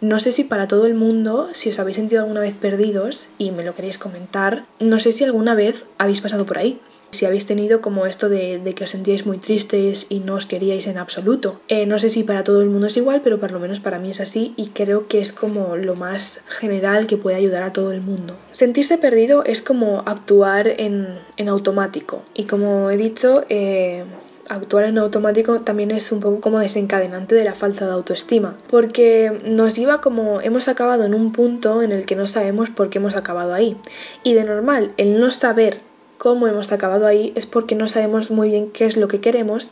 No 0.00 0.18
sé 0.18 0.32
si 0.32 0.44
para 0.44 0.66
todo 0.66 0.86
el 0.86 0.94
mundo, 0.94 1.50
si 1.52 1.68
os 1.68 1.78
habéis 1.78 1.96
sentido 1.96 2.22
alguna 2.22 2.40
vez 2.40 2.54
perdidos 2.54 3.28
y 3.36 3.50
me 3.50 3.64
lo 3.64 3.74
queréis 3.74 3.98
comentar, 3.98 4.64
no 4.80 4.98
sé 4.98 5.12
si 5.12 5.24
alguna 5.24 5.54
vez 5.54 5.84
habéis 5.98 6.22
pasado 6.22 6.46
por 6.46 6.56
ahí 6.56 6.80
si 7.12 7.26
habéis 7.26 7.46
tenido 7.46 7.80
como 7.80 8.06
esto 8.06 8.28
de, 8.28 8.60
que 8.74 8.84
os 8.84 8.90
sentíais 8.90 9.26
muy 9.26 9.38
tristes 9.38 10.06
y 10.08 10.20
no 10.20 10.34
os 10.34 10.46
queríais 10.46 10.86
en 10.86 10.98
absoluto. 10.98 11.60
Eh, 11.68 11.86
no 11.86 11.98
sé 11.98 12.08
si 12.08 12.24
para 12.24 12.42
todo 12.42 12.62
el 12.62 12.70
mundo 12.70 12.86
es 12.86 12.96
igual, 12.96 13.20
pero 13.22 13.38
por 13.38 13.52
lo 13.52 13.60
menos 13.60 13.80
para 13.80 13.98
mí 13.98 14.10
es 14.10 14.20
así 14.20 14.54
y 14.56 14.68
creo 14.68 15.06
que 15.06 15.20
es 15.20 15.32
como 15.32 15.76
lo 15.76 15.94
más 15.94 16.40
general 16.48 17.06
que 17.06 17.18
puede 17.18 17.36
ayudar 17.36 17.62
a 17.62 17.72
todo 17.72 17.92
el 17.92 18.00
mundo. 18.00 18.36
Sentirse 18.50 18.98
perdido 18.98 19.44
es 19.44 19.62
como 19.62 20.00
actuar 20.06 20.66
en, 20.68 21.20
automático 21.48 22.22
y 22.34 22.44
como 22.44 22.90
he 22.90 22.96
dicho, 22.96 23.44
eh, 23.48 24.04
actuar 24.48 24.84
en 24.84 24.96
automático 24.98 25.60
también 25.60 25.90
es 25.90 26.12
un 26.12 26.20
poco 26.20 26.40
como 26.40 26.60
desencadenante 26.60 27.34
de 27.34 27.44
la 27.44 27.52
falta 27.54 27.86
de 27.86 27.92
autoestima, 27.92 28.56
porque 28.70 29.40
nos 29.44 29.76
lleva 29.76 30.00
como 30.00 30.40
hemos 30.40 30.68
acabado 30.68 31.04
en 31.04 31.14
un 31.14 31.32
punto 31.32 31.82
en 31.82 31.92
el 31.92 32.06
que 32.06 32.16
no 32.16 32.26
sabemos 32.26 32.70
por 32.70 32.88
qué 32.88 32.98
hemos 32.98 33.16
acabado 33.16 33.52
ahí. 33.52 33.76
Y 34.22 34.34
de 34.34 34.44
normal, 34.44 34.92
el 34.96 35.20
no 35.20 35.30
saber 35.30 35.80
cómo 36.22 36.46
hemos 36.46 36.70
acabado 36.70 37.08
ahí 37.08 37.32
es 37.34 37.46
porque 37.46 37.74
no 37.74 37.88
sabemos 37.88 38.30
muy 38.30 38.48
bien 38.48 38.70
qué 38.70 38.84
es 38.84 38.96
lo 38.96 39.08
que 39.08 39.20
queremos 39.20 39.70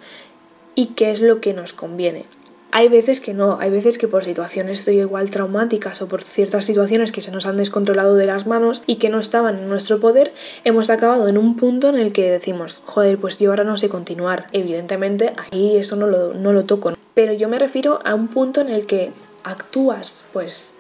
y 0.75 0.87
qué 0.97 1.13
es 1.13 1.21
lo 1.21 1.41
que 1.41 1.55
nos 1.55 1.73
conviene. 1.73 2.25
Hay 2.73 2.89
veces 2.89 3.21
que 3.21 3.35
no, 3.35 3.59
hay 3.61 3.71
veces 3.71 3.99
que 3.99 4.09
por 4.09 4.25
situaciones 4.25 4.89
igual 4.89 5.31
traumáticas 5.31 6.03
o 6.03 6.09
por 6.09 6.25
ciertas 6.25 6.65
situaciones 6.65 7.13
que 7.13 7.21
se 7.21 7.31
nos 7.31 7.47
han 7.47 7.57
descontrolado 7.57 8.17
de 8.17 8.27
las 8.27 8.49
manos 8.49 8.83
y 8.89 8.97
que 8.97 9.11
no 9.11 9.21
estaban 9.21 9.61
en 9.61 9.69
nuestro 9.69 10.01
poder, 10.01 10.33
hemos 10.65 10.91
acabado 10.91 11.29
en 11.29 11.39
un 11.39 11.57
punto 11.57 11.89
en 11.89 12.01
el 12.01 12.13
que 12.13 12.29
decimos, 12.29 12.83
joder, 12.85 13.17
pues 13.19 13.39
yo 13.39 13.51
ahora 13.51 13.63
no 13.63 13.77
sé 13.77 13.89
continuar. 13.89 14.49
Evidentemente 14.51 15.33
ahí 15.53 15.77
eso 15.77 15.95
no 15.95 16.09
lo, 16.09 16.35
no 16.35 16.53
lo 16.53 16.65
toco. 16.65 16.95
Pero 17.15 17.33
yo 17.33 17.49
me 17.49 17.61
refiero 17.61 18.01
a 18.05 18.17
un 18.17 18.27
punto 18.27 18.61
en 18.61 18.71
el 18.71 18.87
que 18.87 19.13
actúas 19.45 20.25
pues 20.33 20.75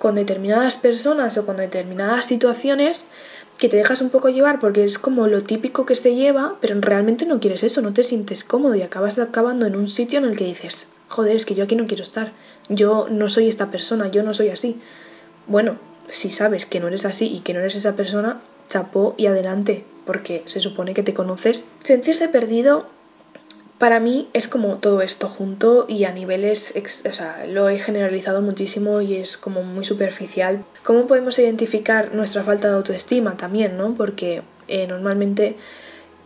con 0.00 0.16
determinadas 0.16 0.78
personas 0.78 1.38
o 1.38 1.46
con 1.46 1.58
determinadas 1.58 2.26
situaciones 2.26 3.06
que 3.58 3.68
te 3.68 3.76
dejas 3.76 4.00
un 4.00 4.10
poco 4.10 4.28
llevar 4.28 4.58
porque 4.58 4.84
es 4.84 4.98
como 4.98 5.28
lo 5.28 5.42
típico 5.42 5.86
que 5.86 5.94
se 5.94 6.14
lleva, 6.14 6.56
pero 6.60 6.80
realmente 6.80 7.26
no 7.26 7.40
quieres 7.40 7.62
eso, 7.62 7.80
no 7.80 7.92
te 7.92 8.02
sientes 8.02 8.44
cómodo 8.44 8.74
y 8.74 8.82
acabas 8.82 9.18
acabando 9.18 9.66
en 9.66 9.76
un 9.76 9.86
sitio 9.86 10.18
en 10.18 10.24
el 10.24 10.36
que 10.36 10.46
dices, 10.46 10.88
joder, 11.08 11.36
es 11.36 11.46
que 11.46 11.54
yo 11.54 11.64
aquí 11.64 11.76
no 11.76 11.86
quiero 11.86 12.02
estar, 12.02 12.32
yo 12.68 13.06
no 13.10 13.28
soy 13.28 13.48
esta 13.48 13.70
persona, 13.70 14.08
yo 14.08 14.22
no 14.22 14.34
soy 14.34 14.48
así. 14.48 14.80
Bueno, 15.46 15.76
si 16.08 16.30
sabes 16.30 16.66
que 16.66 16.80
no 16.80 16.88
eres 16.88 17.04
así 17.04 17.26
y 17.26 17.40
que 17.40 17.54
no 17.54 17.60
eres 17.60 17.76
esa 17.76 17.94
persona, 17.94 18.40
chapó 18.68 19.14
y 19.16 19.26
adelante, 19.26 19.84
porque 20.06 20.42
se 20.46 20.60
supone 20.60 20.94
que 20.94 21.02
te 21.02 21.14
conoces. 21.14 21.66
Sentirse 21.82 22.28
perdido 22.28 22.86
Para 23.82 23.98
mí 23.98 24.28
es 24.32 24.46
como 24.46 24.76
todo 24.76 25.02
esto 25.02 25.28
junto 25.28 25.86
y 25.88 26.04
a 26.04 26.12
niveles, 26.12 26.72
o 27.04 27.12
sea, 27.12 27.44
lo 27.48 27.68
he 27.68 27.80
generalizado 27.80 28.40
muchísimo 28.40 29.00
y 29.00 29.16
es 29.16 29.36
como 29.36 29.64
muy 29.64 29.84
superficial. 29.84 30.64
¿Cómo 30.84 31.08
podemos 31.08 31.36
identificar 31.40 32.14
nuestra 32.14 32.44
falta 32.44 32.68
de 32.68 32.76
autoestima 32.76 33.36
también, 33.36 33.76
no? 33.76 33.92
Porque 33.96 34.42
eh, 34.68 34.86
normalmente 34.86 35.56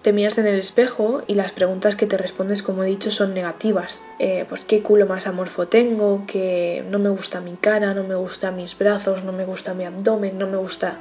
te 0.03 0.13
miras 0.13 0.37
en 0.37 0.47
el 0.49 0.59
espejo 0.59 1.23
y 1.27 1.33
las 1.33 1.53
preguntas 1.53 1.97
que 1.97 2.05
te 2.05 2.19
respondes, 2.19 2.63
como 2.63 2.85
he 2.85 2.89
dicho, 2.89 3.11
son 3.11 3.33
negativas. 3.33 4.03
Eh, 4.19 4.45
pues 4.51 4.67
qué 4.67 4.83
culo 4.83 5.07
más 5.07 5.27
amorfo 5.27 5.67
tengo, 5.67 6.25
que 6.27 6.85
no 6.91 6.99
me 6.99 7.09
gusta 7.09 7.41
mi 7.41 7.53
cara, 7.53 7.95
no 7.95 8.05
me 8.05 8.17
gusta 8.17 8.51
mis 8.51 8.77
brazos, 8.77 9.25
no 9.25 9.33
me 9.33 9.47
gusta 9.47 9.73
mi 9.73 9.85
abdomen, 9.85 10.37
no 10.37 10.47
me 10.47 10.59
gusta, 10.59 11.01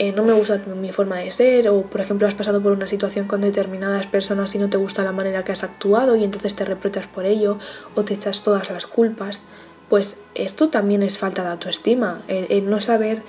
eh, 0.00 0.12
no 0.12 0.24
me 0.24 0.32
gusta 0.32 0.56
mi 0.56 0.92
forma 0.92 1.18
de 1.18 1.30
ser, 1.30 1.68
o 1.68 1.82
por 1.82 2.00
ejemplo 2.00 2.26
has 2.26 2.32
pasado 2.32 2.62
por 2.62 2.72
una 2.72 2.86
situación 2.86 3.26
con 3.26 3.42
determinadas 3.42 4.06
personas 4.06 4.54
y 4.54 4.58
no 4.58 4.70
te 4.70 4.78
gusta 4.78 5.04
la 5.04 5.12
manera 5.12 5.44
que 5.44 5.52
has 5.52 5.62
actuado 5.62 6.16
y 6.16 6.24
entonces 6.24 6.56
te 6.56 6.64
reprochas 6.64 7.06
por 7.06 7.26
ello 7.26 7.58
o 7.94 8.02
te 8.02 8.14
echas 8.14 8.42
todas 8.42 8.70
las 8.70 8.86
culpas. 8.86 9.42
Pues 9.90 10.16
esto 10.34 10.70
también 10.70 11.02
es 11.02 11.18
falta 11.18 11.42
de 11.42 11.50
autoestima, 11.50 12.22
el 12.28 12.70
no 12.70 12.80
saber 12.80 13.22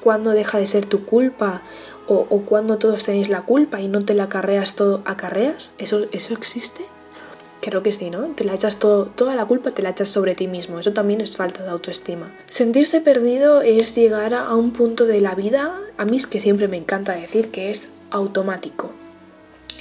cuándo 0.00 0.30
deja 0.30 0.58
de 0.58 0.66
ser 0.66 0.86
tu 0.86 1.04
culpa 1.04 1.62
o, 2.06 2.24
cuando 2.42 2.78
todos 2.78 3.02
tenéis 3.02 3.28
la 3.28 3.42
culpa 3.42 3.80
y 3.80 3.88
no 3.88 4.04
te 4.04 4.14
la 4.14 4.24
acarreas 4.24 4.76
todo, 4.76 5.02
¿acarreas? 5.04 5.74
¿Eso, 5.78 6.06
¿Eso 6.12 6.34
existe? 6.34 6.84
Creo 7.62 7.82
que 7.84 7.92
sí, 7.92 8.10
¿no? 8.10 8.26
Te 8.34 8.42
la 8.44 8.54
echas 8.54 8.80
todo, 8.80 9.06
toda 9.06 9.36
la 9.36 9.46
culpa 9.46 9.70
te 9.70 9.82
la 9.82 9.90
echas 9.90 10.08
sobre 10.08 10.34
ti 10.34 10.48
mismo. 10.48 10.80
Eso 10.80 10.92
también 10.92 11.20
es 11.20 11.36
falta 11.36 11.62
de 11.62 11.70
autoestima. 11.70 12.30
Sentirse 12.48 13.00
perdido 13.00 13.62
es 13.62 13.94
llegar 13.94 14.34
a 14.34 14.52
un 14.56 14.72
punto 14.72 15.06
de 15.06 15.20
la 15.20 15.36
vida, 15.36 15.80
a 15.96 16.04
mí 16.04 16.16
es 16.16 16.26
que 16.26 16.40
siempre 16.40 16.66
me 16.66 16.76
encanta 16.76 17.12
decir 17.12 17.52
que 17.52 17.70
es 17.70 17.88
automático. 18.10 18.90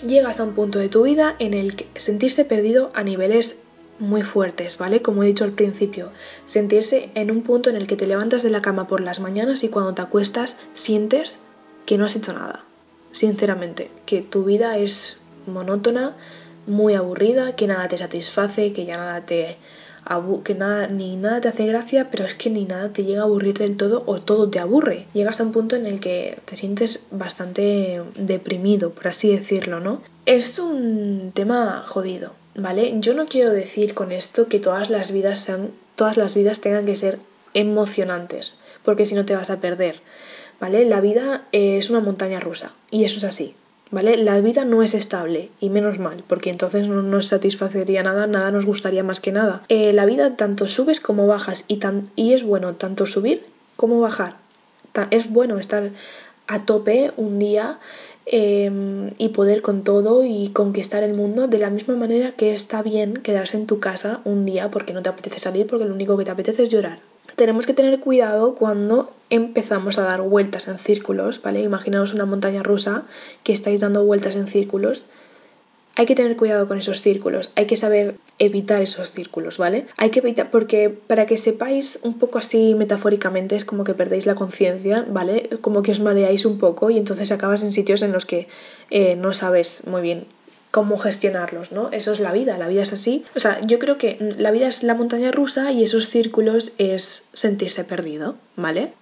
Llegas 0.05 0.39
a 0.39 0.43
un 0.43 0.53
punto 0.53 0.77
de 0.77 0.89
tu 0.89 1.01
vida 1.03 1.35
en 1.39 1.55
el 1.55 1.75
que 1.75 1.88
sentirse 1.95 2.45
perdido 2.45 2.91
a 2.93 3.01
niveles 3.01 3.57
muy 3.97 4.21
fuertes, 4.21 4.77
¿vale? 4.77 5.01
Como 5.01 5.23
he 5.23 5.27
dicho 5.27 5.43
al 5.43 5.51
principio, 5.51 6.11
sentirse 6.45 7.09
en 7.15 7.31
un 7.31 7.41
punto 7.41 7.71
en 7.71 7.75
el 7.75 7.88
que 7.88 7.95
te 7.95 8.07
levantas 8.07 8.43
de 8.43 8.51
la 8.51 8.61
cama 8.61 8.88
por 8.88 9.01
las 9.01 9.19
mañanas 9.19 9.63
y 9.63 9.69
cuando 9.69 9.95
te 9.95 10.03
acuestas 10.03 10.57
sientes 10.73 11.39
que 11.88 11.97
no 11.97 12.05
has 12.05 12.15
hecho 12.15 12.33
nada, 12.33 12.63
sinceramente, 13.11 13.89
que 14.05 14.21
tu 14.21 14.43
vida 14.43 14.77
es 14.77 15.17
monótona, 15.45 16.15
muy 16.67 16.93
aburrida, 16.93 17.55
que 17.55 17.67
nada 17.67 17.87
te 17.87 17.97
satisface, 17.97 18.73
que 18.73 18.85
ya 18.85 18.95
nada 18.95 19.25
te 19.25 19.57
que 20.43 20.55
nada 20.55 20.87
ni 20.87 21.15
nada 21.15 21.41
te 21.41 21.47
hace 21.47 21.67
gracia, 21.67 22.09
pero 22.09 22.25
es 22.25 22.33
que 22.33 22.49
ni 22.49 22.65
nada 22.65 22.91
te 22.91 23.03
llega 23.03 23.21
a 23.21 23.25
aburrir 23.25 23.57
del 23.57 23.77
todo 23.77 24.03
o 24.07 24.19
todo 24.19 24.49
te 24.49 24.59
aburre. 24.59 25.05
Llegas 25.13 25.39
a 25.39 25.43
un 25.43 25.51
punto 25.51 25.75
en 25.75 25.85
el 25.85 25.99
que 25.99 26.39
te 26.45 26.55
sientes 26.55 27.03
bastante 27.11 28.01
deprimido, 28.15 28.89
por 28.91 29.07
así 29.07 29.31
decirlo, 29.31 29.79
¿no? 29.79 30.01
Es 30.25 30.57
un 30.57 31.31
tema 31.33 31.83
jodido, 31.85 32.33
¿vale? 32.55 32.93
Yo 32.99 33.13
no 33.13 33.27
quiero 33.27 33.51
decir 33.51 33.93
con 33.93 34.11
esto 34.11 34.47
que 34.47 34.59
todas 34.59 34.89
las 34.89 35.11
vidas 35.11 35.39
sean 35.39 35.69
todas 35.95 36.17
las 36.17 36.33
vidas 36.33 36.61
tengan 36.61 36.85
que 36.87 36.95
ser 36.95 37.19
emocionantes, 37.53 38.59
porque 38.83 39.05
si 39.05 39.13
no 39.13 39.25
te 39.25 39.35
vas 39.35 39.51
a 39.51 39.61
perder. 39.61 40.01
¿vale? 40.61 40.85
La 40.85 41.01
vida 41.01 41.47
es 41.51 41.89
una 41.89 41.99
montaña 41.99 42.39
rusa 42.39 42.71
y 42.89 43.03
eso 43.03 43.17
es 43.17 43.25
así, 43.25 43.55
¿vale? 43.91 44.17
La 44.17 44.39
vida 44.39 44.65
no 44.65 44.81
es 44.81 44.93
estable 44.93 45.50
y 45.60 45.69
menos 45.69 46.00
mal, 46.00 46.24
porque 46.27 46.50
entonces 46.50 46.88
no 46.88 47.01
nos 47.03 47.27
satisfacería 47.27 48.03
nada, 48.03 48.25
nada 48.25 48.51
nos 48.51 48.65
gustaría 48.65 49.03
más 49.03 49.19
que 49.19 49.31
nada. 49.31 49.62
Eh, 49.69 49.93
la 49.93 50.05
vida 50.05 50.36
tanto 50.36 50.67
subes 50.67 51.00
como 51.00 51.27
bajas 51.27 51.65
y, 51.67 51.77
tan, 51.77 52.10
y 52.15 52.33
es 52.33 52.43
bueno 52.43 52.75
tanto 52.75 53.05
subir 53.05 53.45
como 53.75 54.00
bajar. 54.00 54.35
es 55.11 55.29
bueno 55.29 55.59
estar 55.59 55.89
a 56.48 56.65
tope 56.65 57.11
un 57.18 57.39
día 57.39 57.79
em, 58.25 59.09
y 59.18 59.29
poder 59.29 59.61
con 59.61 59.83
todo 59.83 60.24
y 60.25 60.50
conquistar 60.50 61.03
el 61.03 61.13
mundo 61.13 61.48
de 61.48 61.59
la 61.59 61.70
misma 61.70 61.96
manera 61.96 62.33
que 62.33 62.51
está 62.53 62.81
bien 62.81 63.13
quedarse 63.13 63.57
en 63.57 63.68
tu 63.68 63.79
casa 63.79 64.20
un 64.25 64.46
día 64.46 64.70
porque 64.70 64.94
no 64.94 65.01
te 65.01 65.09
apetece 65.09 65.39
salir 65.39 65.68
porque 65.68 65.85
lo 65.85 65.94
único 65.94 66.18
que 66.18 66.25
te 66.25 66.31
apetece 66.31 66.63
es 66.63 66.72
llorar 66.72 67.00
tenemos 67.36 67.66
que 67.66 67.74
tener 67.74 68.00
cuidado 68.00 68.55
cuando 68.55 69.12
empezamos 69.29 69.98
a 69.98 70.03
dar 70.03 70.22
vueltas 70.22 70.68
en 70.68 70.77
círculos, 70.77 71.42
¿vale? 71.42 71.62
Imaginaos 71.62 72.14
una 72.14 72.25
montaña 72.25 72.64
rusa 72.64 73.03
que 73.44 73.53
estáis 73.53 73.79
dando 73.79 74.03
vueltas 74.03 74.36
en 74.36 74.48
círculos. 74.48 75.05
Hay 75.96 76.05
que 76.05 76.16
tener 76.16 76.38
cuidado 76.38 76.68
con 76.68 76.77
esos 76.77 77.01
círculos, 77.01 77.51
hay 77.55 77.66
que 77.66 77.75
saber 77.75 78.16
evitar 78.40 78.81
esos 78.81 79.12
círculos, 79.12 79.57
¿vale? 79.57 79.88
Hay 79.98 80.10
que 80.10 80.20
evitar, 80.20 80.50
porque 80.50 80.90
para 80.90 81.25
que 81.25 81.36
sepáis 81.36 82.00
un 82.03 82.18
poco 82.18 82.40
así 82.40 82.75
metafóricamente, 82.75 83.57
es 83.57 83.66
como 83.66 83.84
que 83.84 83.94
perdéis 83.94 84.25
la 84.25 84.36
conciencia, 84.36 85.05
¿vale? 85.10 85.50
Como 85.60 85.81
que 85.81 85.92
os 85.92 86.00
mareáis 86.00 86.46
un 86.46 86.60
poco 86.60 86.90
y 86.90 86.98
entonces 86.98 87.31
acabas 87.31 87.62
en 87.64 87.74
sitios 87.74 88.01
en 88.03 88.14
los 88.14 88.25
que 88.25 88.48
eh, 88.90 89.16
no 89.18 89.34
sabes 89.34 89.86
muy 89.86 90.01
bien 90.01 90.25
cómo 90.72 90.98
gestionarlos, 90.98 91.74
¿no? 91.74 91.90
Eso 91.92 92.14
es 92.14 92.20
la 92.20 92.31
vida, 92.31 92.57
la 92.57 92.70
vida 92.70 92.81
es 92.81 92.94
así. 92.94 93.25
O 93.36 93.40
sea, 93.40 93.60
yo 93.62 93.77
creo 93.77 93.98
que 93.98 94.18
la 94.38 94.51
vida 94.51 94.68
es 94.68 94.84
la 94.84 94.96
montaña 94.96 95.31
rusa 95.31 95.72
y 95.72 95.84
esos 95.84 96.05
círculos 96.05 96.72
es 96.77 97.25
sentirse 97.34 97.84
perdido, 97.84 98.36
¿vale? 98.55 98.94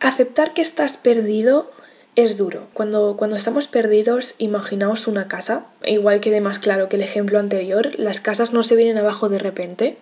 Aceptar 0.00 0.54
que 0.54 0.62
estás 0.62 0.96
perdido 0.96 1.70
es 2.16 2.38
duro. 2.38 2.66
Cuando, 2.72 3.16
cuando 3.16 3.36
estamos 3.36 3.66
perdidos, 3.66 4.34
imaginaos 4.38 5.06
una 5.06 5.28
casa, 5.28 5.66
igual 5.84 6.20
que 6.20 6.30
de 6.30 6.40
más 6.40 6.58
claro 6.58 6.88
que 6.88 6.96
el 6.96 7.02
ejemplo 7.02 7.38
anterior, 7.38 7.90
las 7.98 8.20
casas 8.20 8.52
no 8.52 8.62
se 8.62 8.76
vienen 8.76 8.98
abajo 8.98 9.28
de 9.28 9.38
repente. 9.38 9.96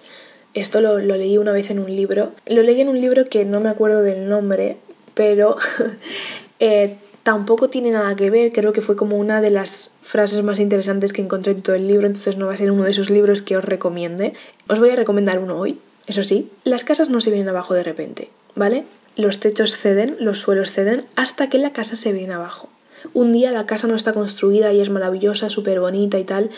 Esto 0.55 0.81
lo, 0.81 0.99
lo 0.99 1.17
leí 1.17 1.39
una 1.39 1.53
vez 1.53 1.71
en 1.71 1.81
un 1.81 1.95
libro. 1.95 2.33
Lo 2.47 2.63
leí 2.63 2.81
en 2.81 2.89
un 2.89 3.01
libro 3.01 3.25
que 3.25 3.45
no 3.45 3.61
me 3.61 3.69
acuerdo 3.69 4.03
del 4.03 4.29
nombre, 4.29 4.77
pero 5.15 5.57
eh, 6.61 6.97
tampoco 7.23 7.69
tiene 7.69 7.91
nada 7.91 8.15
que 8.17 8.31
ver, 8.31 8.53
creo 8.53 8.73
que 8.73 8.81
fue 8.81 8.97
como 8.97 9.17
una 9.17 9.41
de 9.41 9.51
las 9.51 9.91
frases 10.11 10.43
más 10.43 10.59
interesantes 10.59 11.13
que 11.13 11.23
encontré 11.23 11.53
en 11.53 11.63
todo 11.63 11.77
el 11.77 11.87
libro, 11.87 12.09
entonces 12.09 12.37
no 12.37 12.47
va 12.47 12.55
a 12.55 12.57
ser 12.57 12.73
uno 12.73 12.83
de 12.83 12.91
esos 12.91 13.11
libros 13.11 13.43
que 13.43 13.57
os 13.57 13.65
recomiende. 13.65 14.35
Os 14.67 14.81
voy 14.81 14.91
a 14.91 14.97
recomendar 14.97 15.39
uno 15.39 15.57
hoy, 15.57 15.79
eso 16.09 16.25
sí, 16.25 16.51
las 16.65 16.83
casas 16.83 17.11
no 17.11 17.21
se 17.21 17.31
vienen 17.31 17.49
abajo 17.49 17.75
de 17.75 17.85
repente, 17.85 18.29
¿vale? 18.57 18.85
Los 19.15 19.39
techos 19.39 19.77
ceden, 19.77 20.17
los 20.19 20.41
suelos 20.41 20.73
ceden, 20.73 21.05
hasta 21.15 21.49
que 21.49 21.59
la 21.59 21.73
casa 21.73 21.95
se 21.95 22.13
viene 22.13 22.35
abajo. 22.35 22.69
Un 23.15 23.33
día 23.33 23.53
la 23.53 23.67
casa 23.67 23.87
no 23.87 23.95
está 23.95 24.13
construida 24.13 24.73
y 24.73 24.81
es 24.81 24.91
maravillosa, 24.91 25.49
súper 25.49 25.79
bonita 25.79 26.19
y 26.19 26.25
tal, 26.25 26.51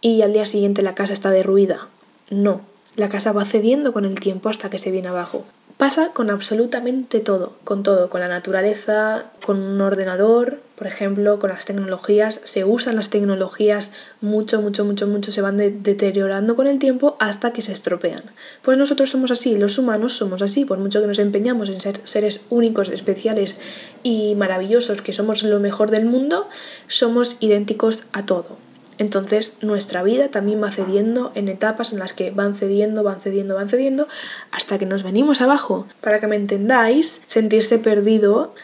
y 0.00 0.22
al 0.22 0.32
día 0.32 0.46
siguiente 0.46 0.80
la 0.80 0.94
casa 0.94 1.12
está 1.12 1.30
derruida. 1.30 1.88
No, 2.30 2.62
la 2.96 3.10
casa 3.10 3.32
va 3.32 3.44
cediendo 3.44 3.92
con 3.92 4.06
el 4.06 4.18
tiempo 4.18 4.48
hasta 4.48 4.70
que 4.70 4.78
se 4.78 4.90
viene 4.90 5.08
abajo. 5.08 5.44
Pasa 5.76 6.12
con 6.12 6.30
absolutamente 6.30 7.18
todo, 7.18 7.56
con 7.64 7.82
todo, 7.82 8.08
con 8.08 8.20
la 8.20 8.28
naturaleza, 8.28 9.24
con 9.44 9.60
un 9.60 9.80
ordenador, 9.80 10.60
por 10.76 10.86
ejemplo, 10.86 11.40
con 11.40 11.50
las 11.50 11.64
tecnologías, 11.64 12.40
se 12.44 12.64
usan 12.64 12.94
las 12.94 13.10
tecnologías 13.10 13.90
mucho, 14.20 14.62
mucho, 14.62 14.84
mucho, 14.84 15.08
mucho, 15.08 15.32
se 15.32 15.42
van 15.42 15.56
deteriorando 15.56 16.54
con 16.54 16.68
el 16.68 16.78
tiempo 16.78 17.16
hasta 17.18 17.52
que 17.52 17.60
se 17.60 17.72
estropean. 17.72 18.22
Pues 18.62 18.78
nosotros 18.78 19.10
somos 19.10 19.32
así, 19.32 19.56
los 19.56 19.76
humanos 19.78 20.12
somos 20.12 20.42
así, 20.42 20.64
por 20.64 20.78
mucho 20.78 21.00
que 21.00 21.08
nos 21.08 21.18
empeñamos 21.18 21.68
en 21.68 21.80
ser 21.80 22.00
seres 22.04 22.42
únicos, 22.50 22.88
especiales 22.88 23.58
y 24.04 24.36
maravillosos, 24.36 25.02
que 25.02 25.12
somos 25.12 25.42
lo 25.42 25.58
mejor 25.58 25.90
del 25.90 26.06
mundo, 26.06 26.48
somos 26.86 27.36
idénticos 27.40 28.04
a 28.12 28.24
todo. 28.24 28.56
Entonces 28.98 29.58
nuestra 29.62 30.02
vida 30.02 30.28
también 30.28 30.62
va 30.62 30.70
cediendo 30.70 31.32
en 31.34 31.48
etapas 31.48 31.92
en 31.92 31.98
las 31.98 32.12
que 32.12 32.30
van 32.30 32.54
cediendo, 32.54 33.02
van 33.02 33.20
cediendo, 33.20 33.54
van 33.54 33.68
cediendo, 33.68 34.06
hasta 34.50 34.78
que 34.78 34.86
nos 34.86 35.02
venimos 35.02 35.40
abajo. 35.40 35.86
Para 36.00 36.20
que 36.20 36.26
me 36.26 36.36
entendáis, 36.36 37.20
sentirse 37.26 37.78
perdido, 37.78 38.54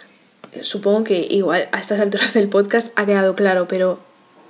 supongo 0.62 1.04
que 1.04 1.26
igual 1.30 1.68
a 1.72 1.80
estas 1.80 2.00
alturas 2.00 2.32
del 2.34 2.48
podcast 2.48 2.92
ha 2.96 3.06
quedado 3.06 3.34
claro, 3.34 3.66
pero, 3.68 3.98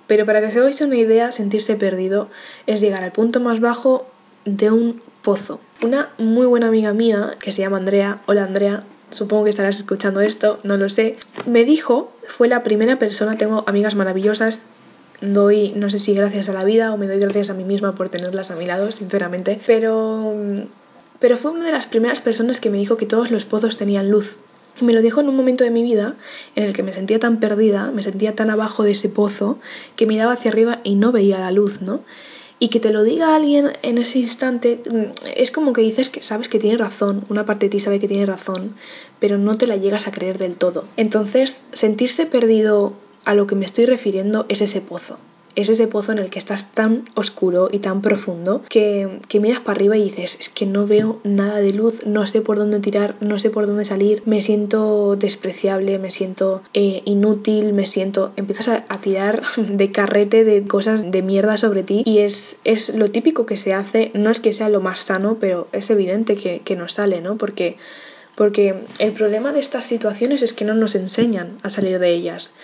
pero 0.06 0.26
para 0.26 0.40
que 0.40 0.48
os 0.48 0.56
hagáis 0.56 0.80
una 0.80 0.96
idea, 0.96 1.32
sentirse 1.32 1.76
perdido 1.76 2.28
es 2.66 2.80
llegar 2.80 3.04
al 3.04 3.12
punto 3.12 3.40
más 3.40 3.60
bajo 3.60 4.06
de 4.44 4.70
un 4.70 5.00
pozo. 5.22 5.60
Una 5.82 6.10
muy 6.18 6.46
buena 6.46 6.68
amiga 6.68 6.92
mía, 6.92 7.36
que 7.40 7.52
se 7.52 7.62
llama 7.62 7.78
Andrea, 7.78 8.20
hola 8.26 8.44
Andrea, 8.44 8.84
supongo 9.10 9.44
que 9.44 9.50
estarás 9.50 9.76
escuchando 9.76 10.20
esto, 10.20 10.60
no 10.62 10.76
lo 10.76 10.88
sé, 10.88 11.16
me 11.46 11.64
dijo, 11.64 12.12
fue 12.26 12.48
la 12.48 12.62
primera 12.62 12.98
persona, 12.98 13.36
tengo 13.36 13.64
amigas 13.66 13.94
maravillosas, 13.94 14.62
doy, 15.20 15.72
no 15.76 15.90
sé 15.90 15.98
si 15.98 16.14
gracias 16.14 16.48
a 16.48 16.52
la 16.52 16.64
vida 16.64 16.92
o 16.92 16.96
me 16.96 17.06
doy 17.06 17.18
gracias 17.18 17.50
a 17.50 17.54
mí 17.54 17.64
misma 17.64 17.94
por 17.94 18.08
tenerlas 18.08 18.50
a 18.50 18.56
mi 18.56 18.66
lado, 18.66 18.90
sinceramente, 18.92 19.60
pero, 19.66 20.34
pero 21.18 21.36
fue 21.36 21.50
una 21.50 21.64
de 21.64 21.72
las 21.72 21.86
primeras 21.86 22.20
personas 22.20 22.60
que 22.60 22.70
me 22.70 22.78
dijo 22.78 22.96
que 22.96 23.06
todos 23.06 23.30
los 23.30 23.44
pozos 23.44 23.76
tenían 23.76 24.10
luz. 24.10 24.36
Y 24.80 24.84
me 24.84 24.94
lo 24.94 25.02
dijo 25.02 25.20
en 25.20 25.28
un 25.28 25.36
momento 25.36 25.64
de 25.64 25.70
mi 25.70 25.82
vida 25.82 26.16
en 26.56 26.64
el 26.64 26.72
que 26.72 26.82
me 26.82 26.92
sentía 26.92 27.18
tan 27.18 27.38
perdida, 27.38 27.90
me 27.90 28.02
sentía 28.02 28.34
tan 28.34 28.48
abajo 28.48 28.82
de 28.82 28.92
ese 28.92 29.10
pozo, 29.10 29.58
que 29.94 30.06
miraba 30.06 30.32
hacia 30.32 30.50
arriba 30.50 30.80
y 30.84 30.94
no 30.94 31.12
veía 31.12 31.38
la 31.38 31.50
luz, 31.50 31.82
¿no? 31.82 32.00
Y 32.58 32.68
que 32.68 32.80
te 32.80 32.90
lo 32.90 33.02
diga 33.02 33.34
alguien 33.34 33.72
en 33.82 33.98
ese 33.98 34.18
instante 34.18 34.80
mm, 34.90 35.28
es 35.34 35.50
como 35.50 35.72
que 35.72 35.80
dices 35.82 36.08
que 36.08 36.22
sabes 36.22 36.48
que 36.48 36.58
tiene 36.58 36.76
razón, 36.78 37.24
una 37.28 37.44
parte 37.44 37.66
de 37.66 37.70
ti 37.70 37.80
sabe 37.80 38.00
que 38.00 38.08
tiene 38.08 38.26
razón, 38.26 38.74
pero 39.18 39.38
no 39.38 39.58
te 39.58 39.66
la 39.66 39.76
llegas 39.76 40.06
a 40.06 40.12
creer 40.12 40.38
del 40.38 40.56
todo. 40.56 40.84
Entonces, 40.96 41.60
sentirse 41.72 42.26
perdido 42.26 42.94
a 43.24 43.34
lo 43.34 43.46
que 43.46 43.54
me 43.54 43.64
estoy 43.64 43.86
refiriendo 43.86 44.46
es 44.48 44.60
ese 44.60 44.80
pozo. 44.80 45.18
es 45.56 45.68
ese 45.68 45.88
pozo 45.88 46.12
en 46.12 46.20
el 46.20 46.30
que 46.30 46.38
estás 46.38 46.70
tan 46.72 47.04
oscuro 47.16 47.68
y 47.72 47.80
tan 47.80 48.02
profundo 48.02 48.62
que, 48.68 49.18
que, 49.28 49.40
miras 49.40 49.60
para 49.60 49.76
arriba 49.76 49.96
y 49.96 50.04
dices, 50.04 50.36
es 50.38 50.48
que 50.48 50.64
no 50.64 50.86
veo 50.86 51.18
nada 51.24 51.58
de 51.58 51.72
luz, 51.72 52.06
no 52.06 52.24
sé 52.24 52.40
por 52.40 52.56
dónde 52.56 52.78
tirar, 52.78 53.16
no 53.20 53.36
sé 53.36 53.50
por 53.50 53.66
dónde 53.66 53.84
salir, 53.84 54.22
me 54.26 54.42
siento 54.42 55.16
despreciable, 55.16 55.98
me 55.98 56.10
siento 56.10 56.62
eh, 56.72 57.02
inútil, 57.04 57.72
me 57.72 57.86
siento... 57.86 58.32
Empiezas 58.36 58.68
a, 58.68 58.84
a, 58.88 59.00
tirar 59.00 59.42
de 59.56 59.90
carrete 59.90 60.44
de 60.44 60.62
cosas 60.62 61.10
de 61.10 61.22
mierda 61.22 61.56
sobre 61.56 61.82
ti 61.82 62.02
y 62.06 62.18
es, 62.18 62.60
es 62.62 62.94
lo 62.94 63.10
típico 63.10 63.44
que 63.44 63.56
se 63.56 63.74
hace, 63.74 64.12
no 64.14 64.30
es 64.30 64.40
que 64.40 64.52
sea 64.52 64.68
lo 64.68 64.80
más 64.80 65.00
sano, 65.00 65.38
pero 65.40 65.66
es 65.72 65.90
evidente 65.90 66.36
que, 66.36 66.60
que 66.60 66.76
nos 66.76 66.92
sale, 66.94 67.20
¿no? 67.20 67.36
Porque 67.36 67.76
porque 68.40 68.74
el 69.00 69.12
problema 69.12 69.52
de 69.52 69.60
estas 69.60 69.84
situaciones 69.84 70.40
es 70.40 70.54
que 70.54 70.64
no 70.64 70.74
nos 70.74 70.94
enseñan 70.94 71.58
a 71.62 71.68
salir 71.68 71.98
de 71.98 72.10
ellas. 72.10 72.54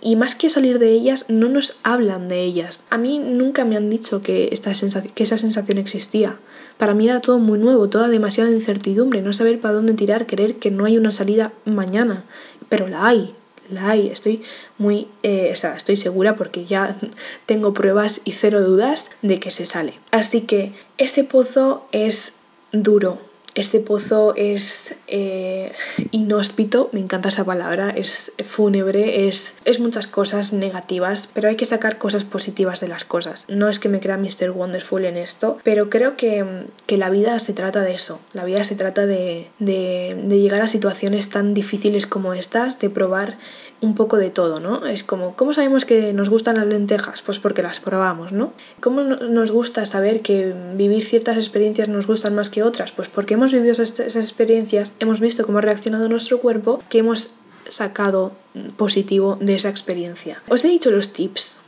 Y 0.00 0.16
más 0.16 0.34
que 0.34 0.50
salir 0.50 0.78
de 0.78 0.92
ellas, 0.92 1.26
no 1.28 1.48
nos 1.48 1.76
hablan 1.82 2.28
de 2.28 2.42
ellas. 2.42 2.84
A 2.90 2.98
mí 2.98 3.18
nunca 3.18 3.64
me 3.64 3.76
han 3.76 3.90
dicho 3.90 4.22
que, 4.22 4.48
esta 4.52 4.72
que 5.14 5.22
esa 5.24 5.38
sensación 5.38 5.78
existía. 5.78 6.38
Para 6.76 6.94
mí 6.94 7.06
era 7.06 7.20
todo 7.20 7.38
muy 7.38 7.58
nuevo, 7.58 7.88
toda 7.88 8.08
demasiada 8.08 8.50
incertidumbre, 8.50 9.22
no 9.22 9.32
saber 9.32 9.60
para 9.60 9.74
dónde 9.74 9.94
tirar, 9.94 10.26
creer 10.26 10.56
que 10.56 10.70
no 10.70 10.84
hay 10.84 10.96
una 10.96 11.10
salida 11.10 11.52
mañana. 11.64 12.24
Pero 12.68 12.86
la 12.86 13.08
hay, 13.08 13.34
la 13.70 13.90
hay. 13.90 14.08
Estoy 14.08 14.42
muy, 14.78 15.08
eh, 15.22 15.50
o 15.52 15.56
sea, 15.56 15.74
estoy 15.74 15.96
segura 15.96 16.36
porque 16.36 16.64
ya 16.64 16.96
tengo 17.46 17.74
pruebas 17.74 18.20
y 18.24 18.32
cero 18.32 18.62
dudas 18.62 19.10
de 19.22 19.40
que 19.40 19.50
se 19.50 19.66
sale. 19.66 19.94
Así 20.10 20.42
que 20.42 20.72
ese 20.96 21.24
pozo 21.24 21.86
es 21.92 22.34
duro, 22.72 23.18
este 23.58 23.80
pozo 23.80 24.34
es 24.36 24.94
eh, 25.08 25.72
inhóspito, 26.12 26.90
me 26.92 27.00
encanta 27.00 27.28
esa 27.28 27.44
palabra, 27.44 27.90
es 27.90 28.30
fúnebre, 28.44 29.26
es, 29.26 29.54
es 29.64 29.80
muchas 29.80 30.06
cosas 30.06 30.52
negativas, 30.52 31.28
pero 31.34 31.48
hay 31.48 31.56
que 31.56 31.66
sacar 31.66 31.98
cosas 31.98 32.22
positivas 32.22 32.80
de 32.80 32.86
las 32.86 33.04
cosas. 33.04 33.46
No 33.48 33.68
es 33.68 33.80
que 33.80 33.88
me 33.88 33.98
crea 33.98 34.16
Mr. 34.16 34.50
Wonderful 34.52 35.04
en 35.04 35.16
esto, 35.16 35.58
pero 35.64 35.90
creo 35.90 36.16
que, 36.16 36.44
que 36.86 36.98
la 36.98 37.10
vida 37.10 37.38
se 37.40 37.52
trata 37.52 37.80
de 37.80 37.94
eso. 37.94 38.20
La 38.32 38.44
vida 38.44 38.62
se 38.62 38.76
trata 38.76 39.06
de, 39.06 39.50
de, 39.58 40.16
de 40.24 40.38
llegar 40.38 40.62
a 40.62 40.68
situaciones 40.68 41.28
tan 41.28 41.52
difíciles 41.52 42.06
como 42.06 42.34
estas, 42.34 42.78
de 42.78 42.90
probar 42.90 43.36
un 43.80 43.94
poco 43.94 44.16
de 44.16 44.30
todo, 44.30 44.58
¿no? 44.58 44.86
Es 44.86 45.04
como, 45.04 45.36
¿cómo 45.36 45.54
sabemos 45.54 45.84
que 45.84 46.12
nos 46.12 46.30
gustan 46.30 46.56
las 46.56 46.66
lentejas? 46.66 47.22
Pues 47.22 47.38
porque 47.38 47.62
las 47.62 47.78
probamos, 47.78 48.32
¿no? 48.32 48.52
¿Cómo 48.80 49.02
nos 49.02 49.52
gusta 49.52 49.86
saber 49.86 50.20
que 50.20 50.52
vivir 50.74 51.04
ciertas 51.04 51.36
experiencias 51.36 51.88
nos 51.88 52.06
gustan 52.06 52.34
más 52.34 52.50
que 52.50 52.62
otras? 52.62 52.90
Pues 52.90 53.08
porque 53.08 53.34
hemos 53.34 53.47
vivido 53.52 53.72
esas, 53.72 54.16
experiencias, 54.16 54.92
hemos 55.00 55.20
visto 55.20 55.44
cómo 55.44 55.58
ha 55.58 55.62
reaccionado 55.62 56.08
nuestro 56.08 56.38
cuerpo, 56.40 56.82
que 56.88 56.98
hemos 56.98 57.30
sacado 57.68 58.32
positivo 58.76 59.38
de 59.40 59.54
esa 59.54 59.68
experiencia. 59.68 60.42
Os 60.48 60.64
he 60.64 60.68
dicho 60.68 60.90
los 60.90 61.12
tips. 61.12 61.58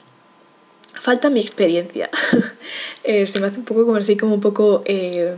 Falta 0.95 1.31
mi 1.31 1.41
experiencia. 1.41 2.11
eh, 3.05 3.27
se 3.27 3.41
me 3.41 3.47
hace 3.47 3.59
un 3.59 3.65
poco 3.65 3.85
como 3.85 3.97
así, 3.97 4.17
como 4.17 4.35
un 4.35 4.41
poco... 4.41 4.83
Eh, 4.85 5.35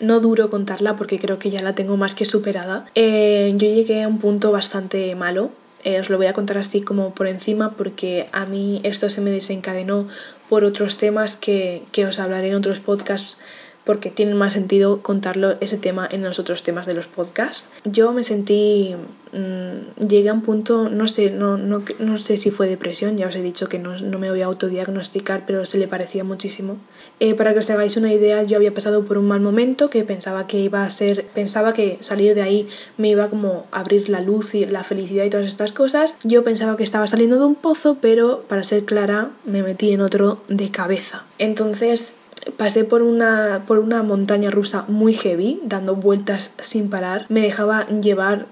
no 0.00 0.18
duro 0.18 0.50
contarla 0.50 0.96
porque 0.96 1.20
creo 1.20 1.38
que 1.38 1.50
ya 1.50 1.62
la 1.62 1.76
tengo 1.76 1.96
más 1.96 2.16
que 2.16 2.24
superada. 2.24 2.86
Eh, 2.96 3.52
yo 3.56 3.68
llegué 3.68 4.02
a 4.02 4.08
un 4.08 4.18
punto 4.18 4.50
bastante 4.50 5.14
malo 5.14 5.52
eh, 5.84 5.98
os 5.98 6.10
lo 6.10 6.16
voy 6.16 6.26
a 6.26 6.32
contar 6.32 6.58
así 6.58 6.80
como 6.80 7.12
por 7.12 7.26
encima 7.26 7.72
porque 7.72 8.28
a 8.30 8.46
mí 8.46 8.80
esto 8.84 9.10
se 9.10 9.20
me 9.20 9.30
desencadenó 9.30 10.06
por 10.48 10.62
otros 10.62 10.96
temas 10.96 11.36
que, 11.36 11.82
que 11.90 12.06
os 12.06 12.20
hablaré 12.20 12.48
en 12.48 12.54
otros 12.54 12.78
podcasts 12.78 13.36
porque 13.84 14.10
tiene 14.10 14.34
más 14.34 14.52
sentido 14.52 15.02
contarlo 15.02 15.56
ese 15.60 15.76
tema 15.76 16.08
en 16.10 16.22
los 16.22 16.38
otros 16.38 16.62
temas 16.62 16.86
de 16.86 16.94
los 16.94 17.06
podcasts. 17.06 17.70
Yo 17.84 18.12
me 18.12 18.24
sentí, 18.24 18.94
mmm, 19.32 20.06
llegué 20.06 20.28
a 20.28 20.32
un 20.32 20.42
punto, 20.42 20.88
no 20.88 21.08
sé, 21.08 21.30
no, 21.30 21.56
no, 21.56 21.82
no, 21.98 22.18
sé 22.18 22.36
si 22.36 22.50
fue 22.50 22.68
depresión, 22.68 23.16
ya 23.16 23.26
os 23.26 23.36
he 23.36 23.42
dicho 23.42 23.68
que 23.68 23.78
no, 23.78 23.98
no 23.98 24.18
me 24.18 24.30
voy 24.30 24.42
a 24.42 24.46
autodiagnosticar, 24.46 25.44
pero 25.46 25.64
se 25.64 25.78
le 25.78 25.88
parecía 25.88 26.24
muchísimo. 26.24 26.76
Eh, 27.20 27.34
para 27.34 27.52
que 27.52 27.60
os 27.60 27.70
hagáis 27.70 27.96
una 27.96 28.12
idea, 28.12 28.42
yo 28.42 28.56
había 28.56 28.74
pasado 28.74 29.04
por 29.04 29.18
un 29.18 29.28
mal 29.28 29.40
momento 29.40 29.90
que 29.90 30.04
pensaba 30.04 30.46
que 30.46 30.60
iba 30.60 30.84
a 30.84 30.90
ser, 30.90 31.26
pensaba 31.34 31.72
que 31.74 31.98
salir 32.00 32.34
de 32.34 32.42
ahí 32.42 32.68
me 32.96 33.08
iba 33.08 33.28
como 33.28 33.66
a 33.72 33.80
abrir 33.80 34.08
la 34.08 34.20
luz 34.20 34.54
y 34.54 34.66
la 34.66 34.84
felicidad 34.84 35.24
y 35.24 35.30
todas 35.30 35.46
estas 35.46 35.72
cosas. 35.72 36.16
Yo 36.22 36.44
pensaba 36.44 36.76
que 36.76 36.84
estaba 36.84 37.06
saliendo 37.06 37.38
de 37.38 37.46
un 37.46 37.54
pozo, 37.54 37.96
pero 38.00 38.44
para 38.48 38.64
ser 38.64 38.84
clara, 38.84 39.30
me 39.44 39.62
metí 39.62 39.92
en 39.92 40.00
otro 40.00 40.40
de 40.48 40.70
cabeza. 40.70 41.24
Entonces, 41.38 42.14
pasé 42.56 42.84
por 42.84 43.02
una, 43.02 43.64
por 43.66 43.78
una 43.78 44.02
montaña 44.02 44.50
rusa 44.50 44.84
muy 44.88 45.12
heavy, 45.14 45.60
dando 45.64 45.96
vueltas 45.96 46.52
sin 46.60 46.90
parar. 46.90 47.26
Me 47.28 47.40
dejaba 47.40 47.86
llevar 47.88 48.46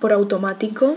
por 0.00 0.12
automático 0.12 0.96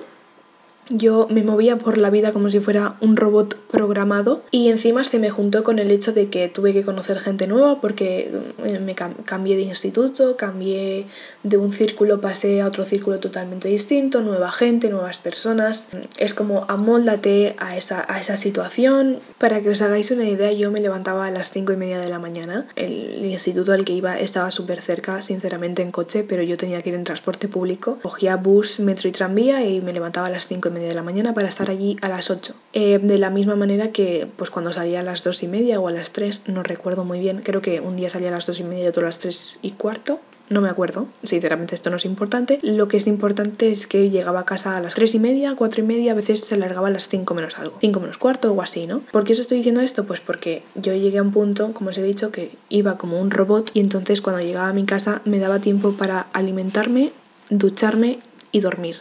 yo 0.90 1.28
me 1.30 1.44
movía 1.44 1.78
por 1.78 1.98
la 1.98 2.10
vida 2.10 2.32
como 2.32 2.50
si 2.50 2.60
fuera 2.60 2.96
un 3.02 3.16
robot 3.16 3.56
programado 3.72 4.44
y 4.52 4.70
encima 4.70 5.04
se 5.04 5.20
me 5.20 5.30
juntó 5.30 5.64
con 5.64 5.80
el 5.80 5.92
hecho 5.92 6.14
de 6.14 6.30
que 6.30 6.48
tuve 6.48 6.74
que 6.74 6.84
conocer 6.84 7.20
gente 7.20 7.48
nueva 7.48 7.82
porque 7.82 8.32
eh, 8.64 8.80
me 8.80 8.96
cambié 8.96 9.56
de 9.56 9.64
instituto, 9.64 10.38
cambié 10.38 11.06
de 11.44 11.58
un 11.58 11.74
círculo, 11.74 12.22
pasé 12.22 12.62
a 12.62 12.68
otro 12.68 12.86
círculo 12.86 13.20
totalmente 13.20 13.68
distinto, 13.68 14.22
nueva 14.22 14.52
gente, 14.52 14.90
nuevas 14.90 15.18
personas. 15.18 15.88
Es 16.18 16.34
como 16.34 16.66
amóldate 16.68 17.56
a 17.60 17.78
esa, 17.78 18.06
a 18.08 18.20
esa 18.20 18.38
situación. 18.38 19.20
Para 19.38 19.62
que 19.62 19.70
os 19.70 19.82
hagáis 19.82 20.12
una 20.12 20.28
idea, 20.28 20.52
yo 20.52 20.72
me 20.72 20.82
levantaba 20.82 21.26
a 21.26 21.32
las 21.32 21.52
cinco 21.52 21.74
y 21.74 21.78
media 21.78 22.00
de 22.00 22.10
la 22.10 22.20
mañana. 22.20 22.66
El 22.76 23.26
instituto 23.26 23.74
al 23.74 23.86
que 23.86 23.94
iba 23.94 24.20
estaba 24.20 24.52
súper 24.52 24.82
cerca, 24.82 25.22
sinceramente 25.22 25.82
en 25.82 25.92
coche, 25.92 26.24
pero 26.28 26.44
yo 26.44 26.58
tenía 26.58 26.82
que 26.82 26.90
ir 26.90 26.96
en 26.96 27.04
transporte 27.04 27.48
público. 27.48 27.98
Cogía 28.02 28.36
bus, 28.38 28.80
metro 28.80 29.10
y 29.10 29.12
tranvía 29.12 29.66
y 29.66 29.82
me 29.82 29.94
levantaba 29.94 30.28
a 30.28 30.32
las 30.32 30.48
cinco 30.48 30.70
y 30.70 30.75
media 30.76 30.90
de 30.90 30.96
la 30.96 31.02
mañana 31.02 31.34
para 31.34 31.48
estar 31.48 31.70
allí 31.70 31.98
a 32.02 32.10
las 32.10 32.30
8. 32.30 32.54
Eh, 32.74 33.00
de 33.02 33.18
la 33.18 33.30
misma 33.30 33.56
manera 33.56 33.92
que 33.92 34.28
pues 34.36 34.52
cuando 34.52 34.72
salía 34.72 35.00
a 35.00 35.04
las 35.04 35.24
2 35.24 35.44
y 35.44 35.48
media 35.48 35.80
o 35.80 35.88
a 35.88 35.92
las 35.92 36.12
3, 36.12 36.44
no 36.48 36.62
recuerdo 36.62 37.06
muy 37.06 37.20
bien, 37.20 37.42
creo 37.44 37.62
que 37.62 37.80
un 37.80 37.96
día 37.96 38.10
salía 38.10 38.30
a 38.30 38.34
las 38.34 38.46
2 38.46 38.60
y 38.60 38.64
media 38.64 38.86
y 38.86 38.88
otro 38.88 39.04
a 39.04 39.08
las 39.08 39.20
3 39.20 39.60
y 39.62 39.72
cuarto. 39.72 40.20
No 40.48 40.62
me 40.62 40.70
acuerdo, 40.70 41.08
sinceramente 41.24 41.74
esto 41.74 41.90
no 41.90 41.96
es 41.96 42.06
importante. 42.06 42.60
Lo 42.62 42.88
que 42.88 42.98
es 42.98 43.08
importante 43.08 43.72
es 43.72 43.88
que 43.88 44.12
llegaba 44.12 44.42
a 44.42 44.46
casa 44.46 44.78
a 44.78 44.82
las 44.82 44.94
3 44.94 45.16
y 45.16 45.20
media, 45.20 45.56
4 45.56 45.82
y 45.82 45.88
media, 45.88 46.12
a 46.12 46.16
veces 46.16 46.42
se 46.42 46.54
alargaba 46.54 46.90
a 46.90 46.92
las 46.92 47.08
5 47.10 47.34
menos 47.34 47.58
algo, 47.58 47.78
5 47.82 48.00
menos 48.00 48.20
cuarto 48.20 48.52
o 48.52 48.62
así, 48.62 48.86
¿no? 48.86 49.00
¿Por 49.12 49.24
qué 49.24 49.34
os 49.34 49.40
estoy 49.40 49.58
diciendo 49.58 49.82
esto? 49.82 50.06
Pues 50.06 50.20
porque 50.20 50.62
yo 50.76 50.94
llegué 50.94 51.18
a 51.18 51.24
un 51.24 51.32
punto, 51.32 51.74
como 51.74 51.90
os 51.90 51.98
he 51.98 52.04
dicho, 52.04 52.32
que 52.32 52.52
iba 52.70 52.98
como 52.98 53.20
un 53.20 53.32
robot 53.32 53.72
y 53.74 53.80
entonces 53.80 54.22
cuando 54.22 54.44
llegaba 54.44 54.68
a 54.68 54.74
mi 54.74 54.86
casa 54.86 55.22
me 55.26 55.40
daba 55.40 55.60
tiempo 55.60 55.94
para 55.94 56.28
alimentarme, 56.34 57.12
ducharme 57.50 58.20
y 58.52 58.60
dormir 58.60 58.98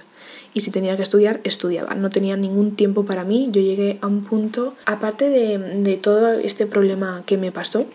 y 0.54 0.60
si 0.60 0.70
tenía 0.70 0.96
que 0.96 1.02
estudiar, 1.02 1.40
estudiaba. 1.44 1.94
No 1.94 2.10
tenía 2.10 2.36
ningún 2.36 2.76
tiempo 2.76 3.04
para 3.04 3.24
mí. 3.24 3.48
Yo 3.50 3.60
llegué 3.60 3.98
a 4.00 4.06
un 4.06 4.22
punto, 4.22 4.74
aparte 4.86 5.28
de, 5.28 5.58
de 5.58 5.96
todo 5.96 6.32
este 6.32 6.66
problema 6.66 7.22
que 7.26 7.36
me 7.36 7.52
pasó, 7.52 7.86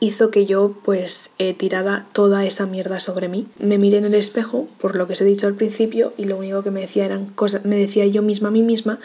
hizo 0.00 0.30
que 0.30 0.46
yo 0.46 0.74
pues 0.84 1.30
eh, 1.38 1.54
tirara 1.54 2.06
toda 2.12 2.44
esa 2.46 2.66
mierda 2.66 3.00
sobre 3.00 3.28
mí. 3.28 3.46
Me 3.58 3.78
miré 3.78 3.98
en 3.98 4.04
el 4.04 4.14
espejo, 4.14 4.68
por 4.80 4.96
lo 4.96 5.06
que 5.06 5.12
os 5.12 5.20
he 5.20 5.24
dicho 5.24 5.46
al 5.46 5.54
principio, 5.54 6.12
y 6.16 6.24
lo 6.24 6.38
único 6.38 6.62
que 6.62 6.70
me 6.70 6.80
decía 6.80 7.04
eran 7.04 7.26
cosas, 7.26 7.64
me 7.64 7.76
decía 7.76 8.06
yo 8.06 8.22
misma 8.22 8.48
a 8.48 8.52
mí 8.52 8.62
misma 8.62 8.98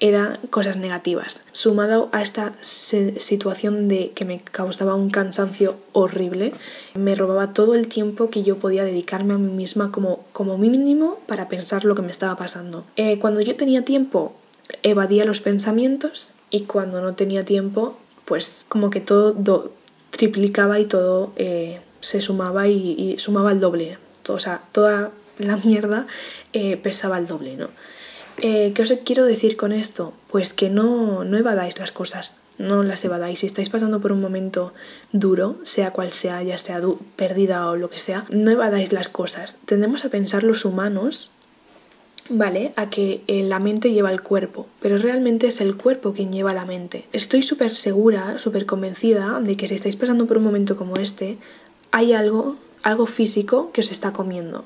eran 0.00 0.38
cosas 0.50 0.76
negativas. 0.76 1.42
Sumado 1.52 2.08
a 2.12 2.22
esta 2.22 2.54
situación 2.62 3.88
de 3.88 4.12
que 4.14 4.24
me 4.24 4.38
causaba 4.40 4.94
un 4.94 5.10
cansancio 5.10 5.76
horrible, 5.92 6.52
me 6.94 7.14
robaba 7.14 7.52
todo 7.52 7.74
el 7.74 7.88
tiempo 7.88 8.30
que 8.30 8.42
yo 8.42 8.56
podía 8.56 8.84
dedicarme 8.84 9.34
a 9.34 9.38
mí 9.38 9.52
misma 9.52 9.90
como, 9.90 10.24
como 10.32 10.56
mínimo 10.58 11.18
para 11.26 11.48
pensar 11.48 11.84
lo 11.84 11.94
que 11.94 12.02
me 12.02 12.10
estaba 12.10 12.36
pasando. 12.36 12.84
Eh, 12.96 13.18
cuando 13.18 13.40
yo 13.40 13.56
tenía 13.56 13.84
tiempo, 13.84 14.34
evadía 14.82 15.24
los 15.24 15.40
pensamientos 15.40 16.32
y 16.50 16.62
cuando 16.62 17.00
no 17.00 17.14
tenía 17.14 17.44
tiempo, 17.44 17.96
pues 18.24 18.66
como 18.68 18.90
que 18.90 19.00
todo 19.00 19.72
triplicaba 20.10 20.78
y 20.78 20.84
todo 20.84 21.32
eh, 21.36 21.80
se 22.00 22.20
sumaba 22.20 22.68
y, 22.68 22.94
y, 22.98 23.18
sumaba 23.18 23.52
el 23.52 23.60
doble. 23.60 23.98
O 24.28 24.38
sea, 24.38 24.62
toda 24.72 25.10
la 25.38 25.56
mierda 25.56 26.06
eh, 26.52 26.76
pesaba 26.76 27.18
el 27.18 27.26
doble, 27.26 27.56
¿no? 27.56 27.68
Eh, 28.40 28.72
¿Qué 28.72 28.82
os 28.82 28.92
quiero 29.04 29.24
decir 29.24 29.56
con 29.56 29.72
esto? 29.72 30.12
Pues 30.30 30.54
que 30.54 30.70
no, 30.70 31.24
no 31.24 31.36
evadáis 31.36 31.76
las 31.78 31.90
cosas, 31.90 32.36
no 32.56 32.84
las 32.84 33.04
evadáis. 33.04 33.40
Si 33.40 33.46
estáis 33.46 33.68
pasando 33.68 34.00
por 34.00 34.12
un 34.12 34.20
momento 34.20 34.72
duro, 35.12 35.56
sea 35.62 35.92
cual 35.92 36.12
sea, 36.12 36.40
ya 36.44 36.56
sea 36.56 36.80
perdida 37.16 37.68
o 37.68 37.74
lo 37.74 37.90
que 37.90 37.98
sea, 37.98 38.24
no 38.30 38.52
evadáis 38.52 38.92
las 38.92 39.08
cosas. 39.08 39.58
Tendemos 39.64 40.04
a 40.04 40.10
pensar 40.10 40.44
los 40.44 40.64
humanos, 40.64 41.32
¿vale? 42.28 42.72
A 42.76 42.90
que 42.90 43.22
eh, 43.26 43.42
la 43.42 43.58
mente 43.58 43.90
lleva 43.90 44.12
el 44.12 44.22
cuerpo, 44.22 44.66
pero 44.80 44.98
realmente 44.98 45.48
es 45.48 45.60
el 45.60 45.76
cuerpo 45.76 46.12
quien 46.12 46.30
lleva 46.30 46.54
la 46.54 46.64
mente. 46.64 47.06
Estoy 47.12 47.42
súper 47.42 47.74
segura, 47.74 48.38
súper 48.38 48.66
convencida 48.66 49.40
de 49.40 49.56
que 49.56 49.66
si 49.66 49.74
estáis 49.74 49.96
pasando 49.96 50.26
por 50.26 50.38
un 50.38 50.44
momento 50.44 50.76
como 50.76 50.94
este, 50.94 51.38
hay 51.90 52.12
algo, 52.12 52.54
algo 52.84 53.06
físico 53.06 53.72
que 53.72 53.80
os 53.80 53.90
está 53.90 54.12
comiendo 54.12 54.64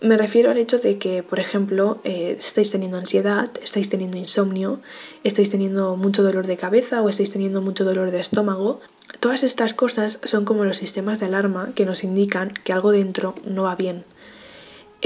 me 0.00 0.16
refiero 0.16 0.50
al 0.50 0.58
hecho 0.58 0.78
de 0.78 0.98
que, 0.98 1.22
por 1.22 1.40
ejemplo, 1.40 2.00
eh, 2.04 2.36
estáis 2.38 2.70
teniendo 2.70 2.98
ansiedad, 2.98 3.50
estáis 3.62 3.88
teniendo 3.88 4.18
insomnio, 4.18 4.80
estáis 5.22 5.50
teniendo 5.50 5.96
mucho 5.96 6.22
dolor 6.22 6.46
de 6.46 6.56
cabeza 6.56 7.02
o 7.02 7.08
estáis 7.08 7.30
teniendo 7.30 7.62
mucho 7.62 7.84
dolor 7.84 8.10
de 8.10 8.20
estómago. 8.20 8.80
Todas 9.20 9.42
estas 9.42 9.74
cosas 9.74 10.20
son 10.24 10.44
como 10.44 10.64
los 10.64 10.76
sistemas 10.76 11.20
de 11.20 11.26
alarma 11.26 11.70
que 11.74 11.86
nos 11.86 12.04
indican 12.04 12.52
que 12.64 12.72
algo 12.72 12.92
dentro 12.92 13.34
no 13.44 13.64
va 13.64 13.76
bien. 13.76 14.04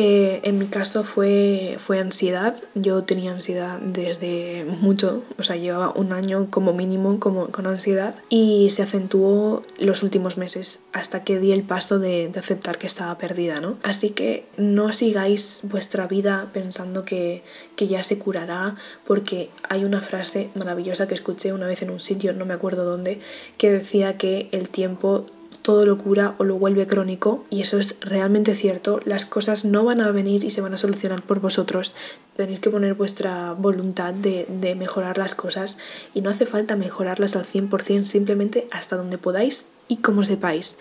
Eh, 0.01 0.39
en 0.45 0.59
mi 0.59 0.67
caso 0.67 1.03
fue, 1.03 1.77
fue 1.81 1.99
ansiedad. 1.99 2.55
Yo 2.77 3.03
tenía 3.03 3.33
ansiedad 3.33 3.81
desde 3.81 4.65
mucho, 4.81 5.25
o 5.37 5.43
sea, 5.43 5.57
llevaba 5.57 5.91
un 5.91 6.13
año 6.13 6.47
como 6.51 6.73
mínimo 6.73 7.19
como, 7.19 7.49
con 7.49 7.67
ansiedad 7.67 8.15
y 8.29 8.71
se 8.71 8.85
acentuó 8.85 9.63
los 9.77 10.05
últimos 10.05 10.37
meses 10.39 10.83
hasta 10.93 11.25
que 11.25 11.41
di 11.41 11.51
el 11.51 11.65
paso 11.65 11.99
de, 11.99 12.29
de 12.29 12.39
aceptar 12.39 12.79
que 12.79 12.87
estaba 12.87 13.19
perdida, 13.19 13.61
¿no? 13.61 13.77
Así 13.83 14.11
que 14.11 14.45
no 14.57 14.93
sigáis 14.93 15.63
vuestra 15.65 16.07
vida 16.07 16.49
pensando 16.53 17.05
que, 17.05 17.43
que 17.75 17.89
ya 17.89 18.05
se 18.05 18.21
curará 18.21 18.77
porque 19.05 19.51
hay 19.69 19.85
una 19.85 20.01
frase 20.01 20.49
maravillosa 20.55 21.09
que 21.09 21.15
escuché 21.15 21.53
una 21.53 21.67
vez 21.67 21.83
en 21.83 21.91
un 21.91 21.99
sitio, 21.99 22.33
no 22.35 22.47
me 22.47 22.55
acuerdo 22.55 22.85
dónde, 22.85 23.19
que 23.57 23.73
decía 23.73 24.17
que 24.17 24.49
el 24.53 24.69
tiempo 24.69 25.27
todo 25.63 25.85
lo 25.85 25.99
cura 25.99 26.35
o 26.39 26.45
lo 26.45 26.57
vuelve 26.57 26.87
crónico 26.87 27.45
y 27.51 27.63
eso 27.63 27.79
es 27.79 27.97
realmente 28.01 28.55
cierto. 28.55 29.01
Las 29.05 29.27
cosas 29.27 29.65
no 29.65 29.85
van 29.85 30.01
a 30.01 30.11
venir 30.11 30.45
y 30.45 30.51
se 30.51 30.61
van 30.61 30.75
a 30.75 30.79
solucionar 30.79 31.23
por 31.23 31.41
vosotros. 31.41 31.95
Tenéis 32.37 32.61
que 32.61 32.71
poner 32.71 32.95
vuestra 32.95 33.53
voluntad 33.53 34.15
de, 34.15 34.47
de 34.49 34.75
mejorar 34.75 35.19
las 35.19 35.35
cosas 35.35 35.79
y 36.15 36.21
no 36.21 36.31
hace 36.31 36.47
falta 36.47 36.77
mejorarlas 36.77 37.37
al 37.37 37.45
100%, 37.45 38.05
simplemente 38.05 38.69
hasta 38.71 38.97
donde 38.97 39.19
podáis 39.19 39.69
y 39.89 39.97
como 39.97 40.25
sepáis. 40.25 40.79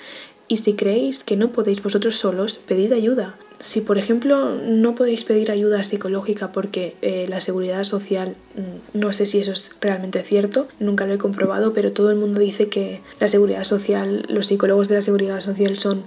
Y 0.50 0.58
si 0.58 0.74
creéis 0.76 1.24
que 1.24 1.36
no 1.36 1.52
podéis 1.52 1.84
vosotros 1.84 2.16
solos, 2.16 2.58
pedid 2.58 2.94
ayuda. 2.94 3.36
Si, 3.60 3.82
por 3.82 3.98
ejemplo, 3.98 4.56
no 4.56 4.96
podéis 4.96 5.26
pedir 5.26 5.52
ayuda 5.52 5.84
psicológica 5.84 6.52
porque 6.52 6.96
eh, 7.02 7.26
la 7.28 7.40
seguridad 7.40 7.84
social, 7.84 8.38
mm, 8.56 8.98
no 9.00 9.12
sé 9.12 9.26
si 9.26 9.40
eso 9.40 9.52
es 9.52 9.72
realmente 9.82 10.24
cierto, 10.24 10.68
nunca 10.80 11.06
lo 11.06 11.14
he 11.14 11.18
comprobado, 11.18 11.74
pero 11.74 11.92
todo 11.92 12.12
el 12.12 12.18
mundo 12.18 12.40
dice 12.40 12.70
que 12.70 13.02
la 13.20 13.28
seguridad 13.28 13.64
social, 13.64 14.26
los 14.30 14.48
psicólogos 14.48 14.88
de 14.88 14.96
la 14.96 15.02
seguridad 15.02 15.42
social 15.42 15.78
son 15.78 16.04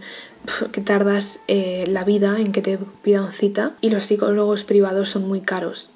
que 0.72 0.80
tardas 0.80 1.40
eh, 1.48 1.84
la 1.88 2.04
vida 2.04 2.38
en 2.38 2.52
que 2.52 2.62
te 2.62 2.78
pidan 3.02 3.32
cita 3.32 3.74
y 3.80 3.90
los 3.90 4.04
psicólogos 4.04 4.64
privados 4.64 5.10
son 5.10 5.28
muy 5.28 5.40
caros. 5.40 5.90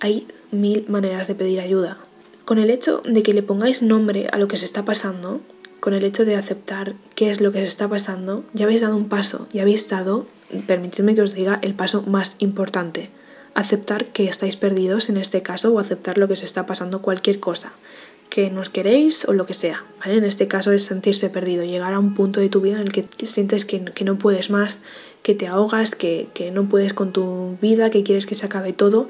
Hay 0.00 0.26
mil 0.50 0.84
maneras 0.88 1.28
de 1.28 1.34
pedir 1.34 1.60
ayuda. 1.60 1.96
Con 2.44 2.58
el 2.58 2.70
hecho 2.70 3.00
de 3.04 3.22
que 3.22 3.32
le 3.32 3.42
pongáis 3.42 3.82
nombre 3.82 4.28
a 4.30 4.38
lo 4.38 4.46
que 4.48 4.56
se 4.56 4.66
está 4.66 4.84
pasando, 4.84 5.40
con 5.80 5.94
el 5.94 6.04
hecho 6.04 6.24
de 6.24 6.36
aceptar 6.36 6.94
qué 7.14 7.30
es 7.30 7.40
lo 7.40 7.52
que 7.52 7.60
se 7.60 7.66
está 7.66 7.88
pasando, 7.88 8.44
ya 8.52 8.64
habéis 8.64 8.80
dado 8.80 8.96
un 8.96 9.08
paso, 9.08 9.48
ya 9.52 9.62
habéis 9.62 9.88
dado, 9.88 10.26
permitidme 10.66 11.14
que 11.14 11.22
os 11.22 11.34
diga, 11.34 11.58
el 11.62 11.74
paso 11.74 12.02
más 12.02 12.36
importante. 12.38 13.10
Aceptar 13.54 14.06
que 14.06 14.26
estáis 14.26 14.56
perdidos 14.56 15.08
en 15.08 15.16
este 15.16 15.42
caso 15.42 15.72
o 15.72 15.78
aceptar 15.78 16.18
lo 16.18 16.28
que 16.28 16.36
se 16.36 16.44
está 16.44 16.66
pasando, 16.66 17.02
cualquier 17.02 17.40
cosa, 17.40 17.72
que 18.28 18.50
nos 18.50 18.68
queréis 18.68 19.24
o 19.26 19.32
lo 19.32 19.46
que 19.46 19.54
sea. 19.54 19.84
¿vale? 20.00 20.18
En 20.18 20.24
este 20.24 20.46
caso 20.46 20.72
es 20.72 20.84
sentirse 20.84 21.30
perdido, 21.30 21.64
llegar 21.64 21.94
a 21.94 21.98
un 21.98 22.14
punto 22.14 22.40
de 22.40 22.48
tu 22.48 22.60
vida 22.60 22.76
en 22.76 22.82
el 22.82 22.92
que 22.92 23.26
sientes 23.26 23.64
que, 23.64 23.84
que 23.84 24.04
no 24.04 24.18
puedes 24.18 24.50
más, 24.50 24.80
que 25.22 25.34
te 25.34 25.46
ahogas, 25.46 25.94
que 25.94 26.50
no 26.52 26.68
puedes 26.68 26.92
con 26.92 27.12
tu 27.12 27.56
vida, 27.62 27.90
que 27.90 28.02
quieres 28.02 28.26
que 28.26 28.34
se 28.34 28.46
acabe 28.46 28.72
todo 28.72 29.08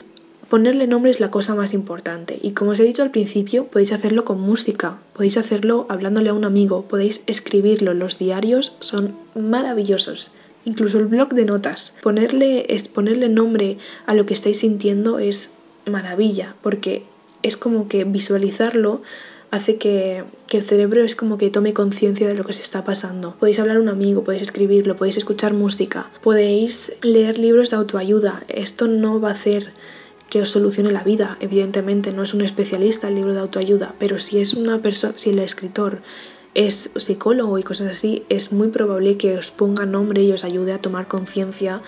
Ponerle 0.48 0.86
nombre 0.86 1.10
es 1.10 1.18
la 1.18 1.32
cosa 1.32 1.56
más 1.56 1.74
importante 1.74 2.38
y 2.40 2.52
como 2.52 2.70
os 2.70 2.78
he 2.78 2.84
dicho 2.84 3.02
al 3.02 3.10
principio 3.10 3.66
podéis 3.66 3.90
hacerlo 3.90 4.24
con 4.24 4.40
música, 4.40 4.98
podéis 5.12 5.38
hacerlo 5.38 5.86
hablándole 5.88 6.30
a 6.30 6.34
un 6.34 6.44
amigo, 6.44 6.82
podéis 6.82 7.22
escribirlo, 7.26 7.94
los 7.94 8.16
diarios 8.16 8.76
son 8.78 9.16
maravillosos, 9.34 10.30
incluso 10.64 10.98
el 10.98 11.06
blog 11.06 11.30
de 11.30 11.46
notas. 11.46 11.94
Ponerle, 12.00 12.64
ponerle 12.94 13.28
nombre 13.28 13.78
a 14.06 14.14
lo 14.14 14.24
que 14.24 14.34
estáis 14.34 14.60
sintiendo 14.60 15.18
es 15.18 15.50
maravilla 15.84 16.54
porque 16.62 17.02
es 17.42 17.56
como 17.56 17.88
que 17.88 18.04
visualizarlo 18.04 19.02
hace 19.50 19.78
que, 19.78 20.22
que, 20.46 20.58
el 20.58 20.62
cerebro 20.62 21.02
es 21.02 21.16
como 21.16 21.38
que 21.38 21.50
tome 21.50 21.72
conciencia 21.72 22.28
de 22.28 22.34
lo 22.34 22.44
que 22.44 22.52
se 22.52 22.62
está 22.62 22.84
pasando. 22.84 23.34
Podéis 23.40 23.58
hablar 23.58 23.78
a 23.78 23.80
un 23.80 23.88
amigo, 23.88 24.22
podéis 24.22 24.42
escribirlo, 24.42 24.96
podéis 24.96 25.16
escuchar 25.16 25.54
música, 25.54 26.08
podéis 26.22 26.92
leer 27.02 27.38
libros 27.38 27.70
de 27.70 27.76
autoayuda. 27.76 28.44
Esto 28.48 28.86
no 28.86 29.20
va 29.20 29.30
a 29.30 29.32
hacer 29.32 29.72
que 30.30 30.40
os 30.40 30.50
solucione 30.50 30.90
la 30.90 31.04
vida. 31.04 31.36
Evidentemente 31.40 32.12
no 32.12 32.22
es 32.22 32.34
un 32.34 32.40
especialista 32.40 33.08
el 33.08 33.16
libro 33.16 33.34
de 33.34 33.40
autoayuda, 33.40 33.94
pero 33.98 34.18
si 34.18 34.40
es 34.40 34.54
una 34.54 34.82
persona, 34.82 35.14
si 35.16 35.30
el 35.30 35.38
escritor 35.38 36.00
es 36.54 36.90
psicólogo 36.96 37.58
y 37.58 37.62
cosas 37.62 37.88
así, 37.88 38.24
es 38.28 38.52
muy 38.52 38.68
probable 38.68 39.18
que 39.18 39.36
os 39.36 39.50
ponga 39.50 39.84
nombre 39.84 40.22
y 40.22 40.32
os 40.32 40.42
ayude 40.42 40.72
a 40.72 40.80
tomar 40.80 41.06
conciencia 41.06 41.82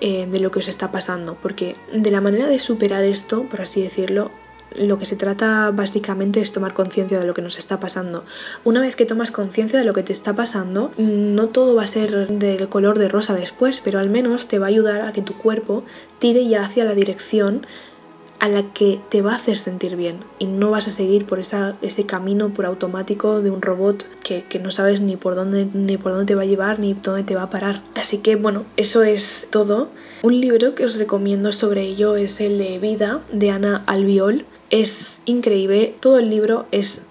eh, 0.00 0.28
de 0.30 0.40
lo 0.40 0.50
que 0.50 0.60
os 0.60 0.68
está 0.68 0.92
pasando, 0.92 1.36
porque 1.42 1.76
de 1.92 2.10
la 2.10 2.20
manera 2.20 2.46
de 2.46 2.58
superar 2.58 3.04
esto, 3.04 3.48
por 3.48 3.60
así 3.60 3.82
decirlo, 3.82 4.30
lo 4.76 4.98
que 4.98 5.04
se 5.04 5.16
trata 5.16 5.70
básicamente 5.70 6.40
es 6.40 6.52
tomar 6.52 6.74
conciencia 6.74 7.18
de 7.18 7.26
lo 7.26 7.34
que 7.34 7.42
nos 7.42 7.58
está 7.58 7.80
pasando. 7.80 8.24
Una 8.64 8.80
vez 8.80 8.96
que 8.96 9.06
tomas 9.06 9.30
conciencia 9.30 9.78
de 9.78 9.84
lo 9.84 9.92
que 9.92 10.02
te 10.02 10.12
está 10.12 10.34
pasando, 10.34 10.90
no 10.98 11.48
todo 11.48 11.74
va 11.74 11.82
a 11.82 11.86
ser 11.86 12.28
del 12.28 12.68
color 12.68 12.98
de 12.98 13.08
rosa 13.08 13.34
después, 13.34 13.80
pero 13.82 13.98
al 13.98 14.10
menos 14.10 14.48
te 14.48 14.58
va 14.58 14.66
a 14.66 14.68
ayudar 14.68 15.02
a 15.02 15.12
que 15.12 15.22
tu 15.22 15.34
cuerpo 15.34 15.84
tire 16.18 16.46
ya 16.46 16.64
hacia 16.64 16.84
la 16.84 16.94
dirección 16.94 17.66
a 18.42 18.48
la 18.48 18.64
que 18.64 18.98
te 19.08 19.22
va 19.22 19.34
a 19.34 19.36
hacer 19.36 19.56
sentir 19.56 19.94
bien 19.94 20.16
y 20.40 20.46
no 20.46 20.72
vas 20.72 20.88
a 20.88 20.90
seguir 20.90 21.26
por 21.26 21.38
ese 21.38 22.06
camino 22.06 22.52
por 22.52 22.66
automático 22.66 23.40
de 23.40 23.52
un 23.52 23.62
robot 23.62 24.04
que, 24.24 24.42
que, 24.42 24.58
no 24.58 24.72
sabes 24.72 25.00
ni 25.00 25.16
por 25.16 25.36
dónde 25.36 25.68
ni 25.72 25.96
por 25.96 26.10
dónde 26.10 26.26
te 26.26 26.34
va 26.34 26.42
a 26.42 26.44
llevar 26.44 26.80
ni 26.80 26.92
dónde 26.94 27.22
te 27.22 27.36
va 27.36 27.44
a 27.44 27.50
parar. 27.50 27.84
Así 27.94 28.18
que 28.18 28.34
bueno, 28.34 28.64
eso 28.76 29.04
es 29.04 29.46
todo. 29.50 29.90
Un 30.24 30.40
libro 30.40 30.74
que 30.74 30.84
os 30.84 30.96
recomiendo 30.96 31.52
sobre 31.52 31.82
ello 31.82 32.16
es 32.16 32.40
el 32.40 32.58
de 32.58 32.80
Vida 32.80 33.20
de 33.30 33.52
Ana 33.52 33.84
Albiol. 33.86 34.44
Es 34.72 35.22
increíble, 35.26 35.94
todo 36.00 36.18
el 36.18 36.30
libro 36.30 36.66
es 36.72 37.02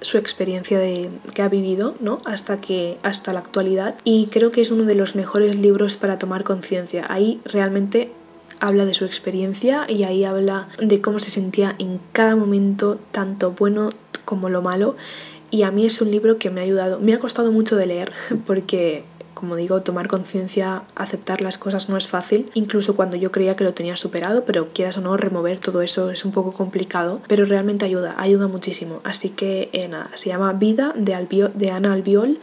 su 0.00 0.16
experiencia 0.16 0.78
de, 0.78 1.10
que 1.34 1.42
ha 1.42 1.48
vivido 1.48 1.96
¿no? 2.00 2.20
hasta 2.24 2.60
que 2.60 2.96
hasta 3.02 3.32
la 3.32 3.40
actualidad 3.40 3.96
y 4.04 4.28
creo 4.28 4.50
que 4.50 4.60
es 4.60 4.70
uno 4.70 4.84
de 4.84 4.94
los 4.94 5.16
mejores 5.16 5.56
libros 5.56 5.96
para 5.96 6.18
tomar 6.18 6.44
conciencia 6.44 7.04
ahí 7.08 7.40
realmente 7.44 8.12
habla 8.60 8.84
de 8.84 8.94
su 8.94 9.04
experiencia 9.04 9.86
y 9.88 10.04
ahí 10.04 10.24
habla 10.24 10.68
de 10.80 11.00
cómo 11.00 11.18
se 11.18 11.30
sentía 11.30 11.74
en 11.78 12.00
cada 12.12 12.36
momento, 12.36 12.98
tanto 13.12 13.52
bueno 13.52 13.90
como 14.24 14.48
lo 14.48 14.62
malo. 14.62 14.96
Y 15.50 15.62
a 15.62 15.70
mí 15.70 15.86
es 15.86 16.00
un 16.00 16.10
libro 16.10 16.38
que 16.38 16.50
me 16.50 16.60
ha 16.60 16.64
ayudado, 16.64 17.00
me 17.00 17.14
ha 17.14 17.18
costado 17.18 17.52
mucho 17.52 17.76
de 17.76 17.86
leer 17.86 18.12
porque 18.46 19.04
como 19.38 19.54
digo, 19.54 19.80
tomar 19.82 20.08
conciencia, 20.08 20.82
aceptar 20.96 21.40
las 21.40 21.58
cosas 21.58 21.88
no 21.88 21.96
es 21.96 22.08
fácil, 22.08 22.50
incluso 22.54 22.96
cuando 22.96 23.16
yo 23.16 23.30
creía 23.30 23.54
que 23.54 23.62
lo 23.62 23.72
tenía 23.72 23.94
superado, 23.94 24.44
pero 24.44 24.72
quieras 24.72 24.98
o 24.98 25.00
no, 25.00 25.16
remover 25.16 25.60
todo 25.60 25.80
eso 25.80 26.10
es 26.10 26.24
un 26.24 26.32
poco 26.32 26.52
complicado, 26.52 27.20
pero 27.28 27.44
realmente 27.44 27.84
ayuda, 27.84 28.16
ayuda 28.18 28.48
muchísimo. 28.48 29.00
Así 29.04 29.28
que 29.30 29.70
eh, 29.72 29.86
nada, 29.86 30.10
se 30.14 30.30
llama 30.30 30.52
Vida 30.54 30.92
de, 30.96 31.50
de 31.54 31.70
Ana 31.70 31.92
Albiol 31.92 32.38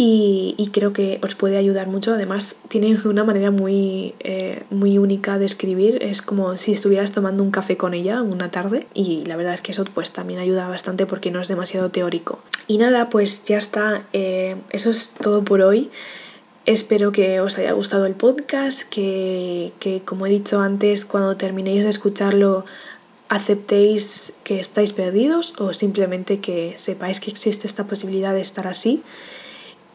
y, 0.00 0.70
creo 0.72 0.92
que 0.92 1.18
os 1.24 1.34
puede 1.34 1.56
ayudar 1.56 1.88
mucho. 1.88 2.14
Además, 2.14 2.54
tiene 2.68 2.96
una 3.04 3.24
manera 3.24 3.50
muy, 3.50 4.14
eh, 4.20 4.62
muy 4.70 4.96
única 4.96 5.40
de 5.40 5.46
escribir. 5.46 5.98
Es 6.00 6.22
como 6.22 6.56
si 6.56 6.70
estuvieras 6.70 7.10
tomando 7.10 7.42
un 7.42 7.50
café 7.50 7.76
con 7.76 7.94
ella 7.94 8.22
una 8.22 8.52
tarde 8.52 8.86
y 8.94 9.24
la 9.24 9.34
verdad 9.34 9.54
es 9.54 9.60
que 9.60 9.72
eso 9.72 9.84
pues 9.92 10.12
también 10.12 10.38
ayuda 10.38 10.68
bastante 10.68 11.04
porque 11.04 11.32
no 11.32 11.40
es 11.40 11.48
demasiado 11.48 11.90
teórico. 11.90 12.38
Y 12.68 12.78
nada, 12.78 13.08
pues 13.08 13.44
ya 13.44 13.58
está. 13.58 14.04
Eh, 14.12 14.54
eso 14.70 14.90
es 14.90 15.14
todo 15.14 15.42
por 15.42 15.62
hoy. 15.62 15.90
Espero 16.64 17.10
que 17.10 17.40
os 17.40 17.58
haya 17.58 17.72
gustado 17.72 18.06
el 18.06 18.14
podcast, 18.14 18.82
que, 18.82 19.72
que 19.80 20.02
como 20.02 20.26
he 20.26 20.30
dicho 20.30 20.60
antes, 20.60 21.06
cuando 21.06 21.36
terminéis 21.36 21.82
de 21.82 21.90
escucharlo 21.90 22.64
aceptéis 23.28 24.32
que 24.44 24.60
estáis 24.60 24.92
perdidos 24.92 25.54
o 25.58 25.74
simplemente 25.74 26.40
que 26.40 26.74
sepáis 26.76 27.18
que 27.20 27.30
existe 27.30 27.66
esta 27.66 27.86
posibilidad 27.86 28.32
de 28.32 28.40
estar 28.40 28.66
así 28.68 29.02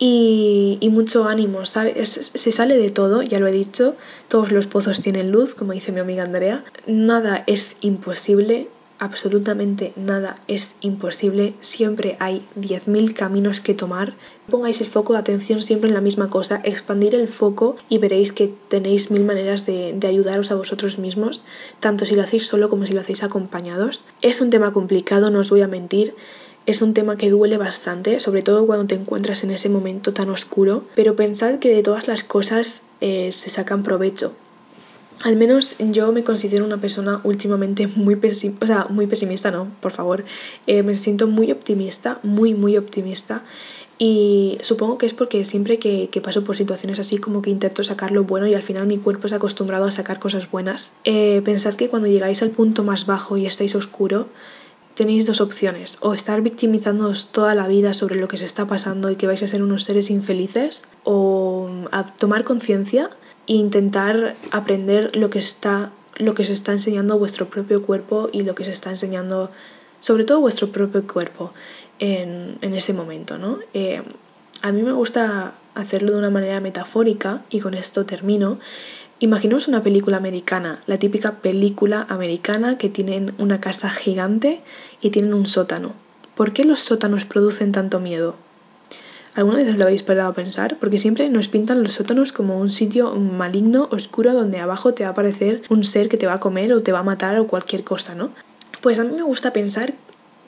y, 0.06 0.90
mucho 0.90 1.30
ánimo, 1.30 1.66
¿sabes? 1.66 2.10
Se 2.10 2.52
sale 2.52 2.76
de 2.76 2.90
todo, 2.90 3.22
ya 3.22 3.40
lo 3.40 3.48
he 3.48 3.54
dicho, 3.54 3.96
todos 4.28 4.52
los 4.52 4.68
pozos 4.68 5.00
tienen 5.02 5.32
luz, 5.32 5.56
como 5.56 5.72
dice 5.72 5.94
mi 5.94 6.02
amiga 6.02 6.24
Andrea, 6.24 6.66
nada 6.88 7.46
es 7.48 7.78
imposible, 7.80 8.68
absolutamente 9.00 9.94
nada 9.96 10.42
es 10.50 10.76
imposible, 10.82 11.54
siempre 11.62 12.18
hay 12.20 12.46
10.000 12.60 13.14
caminos 13.14 13.62
que 13.62 13.74
tomar. 13.74 14.14
Pongáis 14.52 14.82
el 14.82 14.88
foco 14.88 15.14
de 15.14 15.20
atención 15.20 15.62
siempre 15.62 15.88
en 15.88 15.96
la 15.96 16.02
misma 16.02 16.30
cosa, 16.30 16.60
expandir 16.66 17.16
el 17.16 17.30
foco 17.30 17.78
y 17.88 17.98
veréis 17.98 18.34
que 18.34 18.54
tenéis 18.68 19.10
mil 19.10 19.24
maneras 19.24 19.66
de, 19.66 19.94
de, 19.94 20.08
ayudaros 20.08 20.52
a 20.52 20.56
vosotros 20.56 21.00
mismos, 21.00 21.44
tanto 21.80 22.06
si 22.06 22.16
lo 22.16 22.24
hacéis 22.24 22.46
solo 22.46 22.70
como 22.70 22.86
si 22.86 22.92
lo 22.92 23.00
hacéis 23.00 23.24
acompañados. 23.24 24.04
Es 24.22 24.42
un 24.42 24.50
tema 24.50 24.74
complicado, 24.74 25.32
no 25.32 25.40
os 25.40 25.50
voy 25.50 25.62
a 25.62 25.68
mentir, 25.70 26.14
es 26.66 26.82
un 26.82 26.94
tema 26.94 27.18
que 27.18 27.30
duele 27.30 27.58
bastante, 27.58 28.20
sobre 28.20 28.42
todo 28.42 28.66
cuando 28.66 28.88
te 28.88 28.96
encuentras 28.96 29.44
en 29.44 29.52
ese 29.52 29.70
momento 29.70 30.14
tan 30.14 30.30
oscuro, 30.30 30.84
pero 30.96 31.16
pensad 31.16 31.60
que 31.60 31.74
de 31.74 31.84
todas 31.84 32.08
las 32.08 32.24
cosas 32.24 32.82
eh, 33.02 33.32
se 33.32 33.50
sacan 33.50 33.84
provecho. 33.84 34.34
Al 35.24 35.38
menos 35.38 35.78
yo 35.80 36.12
me 36.12 36.24
considero 36.24 36.66
una 36.66 36.78
persona 36.78 37.22
últimamente 37.24 37.88
muy 37.88 38.18
pesimista, 38.18 38.66
o 38.66 38.68
sea, 38.68 38.88
muy 38.90 39.08
pesimista, 39.08 39.52
no, 39.52 39.68
por 39.80 39.94
favor. 39.94 40.26
Eh, 40.68 40.84
me 40.84 40.96
siento 40.96 41.28
muy 41.28 41.52
optimista, 41.52 42.20
muy, 42.24 42.54
muy 42.54 42.78
optimista. 42.78 43.42
Y 43.98 44.58
supongo 44.62 44.98
que 44.98 45.06
es 45.06 45.14
porque 45.14 45.46
siempre 45.46 45.80
que, 45.80 46.10
paso 46.22 46.44
por 46.44 46.58
situaciones 46.58 47.00
así 47.00 47.20
como 47.20 47.42
que 47.42 47.52
intento 47.52 47.84
sacar 47.84 48.12
lo 48.12 48.24
bueno 48.24 48.48
y 48.48 48.54
al 48.54 48.64
final 48.64 48.86
mi 48.86 48.98
cuerpo 48.98 49.28
es 49.28 49.34
acostumbrado 49.34 49.86
a 49.86 49.92
sacar 49.92 50.20
cosas 50.20 50.50
buenas. 50.52 50.92
Eh, 51.06 51.42
pensad 51.46 51.76
que 51.76 51.88
cuando 51.88 52.10
llegáis 52.10 52.42
al 52.42 52.50
punto 52.50 52.84
más 52.84 53.06
bajo 53.06 53.38
y 53.38 53.46
estáis 53.46 53.76
oscuro, 53.76 54.28
tenéis 54.94 55.26
dos 55.26 55.42
opciones, 55.42 55.98
o 56.02 56.14
estar 56.14 56.42
victimizándoos 56.42 57.28
toda 57.32 57.56
la 57.56 57.68
vida 57.68 57.94
sobre 57.94 58.16
lo 58.16 58.28
que 58.28 58.38
se 58.38 58.46
está 58.46 58.68
pasando 58.68 59.10
y 59.10 59.16
que 59.16 59.28
vais 59.28 59.42
a 59.44 59.48
ser 59.48 59.64
unos 59.64 59.84
seres 59.84 60.10
infelices, 60.10 60.88
o 61.04 61.70
a 61.92 62.04
tomar 62.16 62.44
conciencia 62.44 63.10
e 63.48 63.54
intentar 63.56 64.36
aprender 64.52 65.16
lo 65.16 65.30
que 65.30 65.40
está 65.40 65.92
lo 66.18 66.36
que 66.36 66.44
se 66.44 66.54
está 66.54 66.72
enseñando 66.72 67.18
vuestro 67.18 67.48
propio 67.48 67.82
cuerpo 67.82 68.30
y 68.32 68.44
lo 68.44 68.54
que 68.54 68.64
se 68.64 68.72
está 68.72 68.92
enseñando 68.92 69.50
sobre 70.00 70.26
todo 70.26 70.42
vuestro 70.42 70.72
propio 70.72 71.08
cuerpo 71.08 71.54
en, 71.98 72.58
en 72.62 72.74
ese 72.74 72.94
momento, 72.94 73.38
¿no? 73.38 73.58
Eh, 73.74 74.04
a 74.62 74.72
mí 74.72 74.84
me 74.84 74.92
gusta 74.92 75.56
hacerlo 75.76 76.12
de 76.12 76.20
una 76.20 76.30
manera 76.30 76.60
metafórica 76.60 77.42
y 77.50 77.60
con 77.60 77.74
esto 77.74 78.06
termino. 78.06 78.60
Imaginemos 79.20 79.68
una 79.68 79.84
película 79.84 80.18
americana, 80.18 80.82
la 80.86 80.98
típica 80.98 81.42
película 81.42 82.06
americana 82.10 82.78
que 82.78 82.90
tienen 82.90 83.34
una 83.38 83.62
casa 83.62 83.90
gigante 83.90 84.62
y 85.02 85.12
tienen 85.12 85.34
un 85.34 85.46
sótano. 85.46 85.94
¿Por 86.36 86.52
qué 86.52 86.66
los 86.66 86.80
sótanos 86.80 87.26
producen 87.26 87.72
tanto 87.72 88.00
miedo? 88.00 88.36
¿Alguna 89.36 89.58
vez 89.58 89.76
lo 89.76 89.86
habéis 89.86 90.04
parado 90.04 90.30
a 90.30 90.34
pensar? 90.34 90.78
Porque 90.80 91.00
siempre 91.00 91.30
nos 91.30 91.48
pintan 91.48 91.82
los 91.82 91.94
sótanos 91.94 92.32
como 92.32 92.60
un 92.60 92.70
sitio 92.70 93.16
maligno, 93.16 93.88
oscuro, 93.92 94.34
donde 94.34 94.60
abajo 94.60 94.94
te 94.94 95.04
va 95.04 95.10
a 95.10 95.12
aparecer 95.14 95.64
un 95.70 95.84
ser 95.84 96.08
que 96.10 96.18
te 96.18 96.28
va 96.28 96.34
a 96.34 96.40
comer 96.40 96.72
o 96.74 96.84
te 96.84 96.92
va 96.92 97.00
a 97.00 97.04
matar 97.04 97.40
o 97.40 97.48
cualquier 97.48 97.84
cosa, 97.84 98.14
¿no? 98.14 98.30
Pues 98.82 99.00
a 99.00 99.04
mí 99.04 99.16
me 99.16 99.24
gusta 99.24 99.54
pensar, 99.54 99.94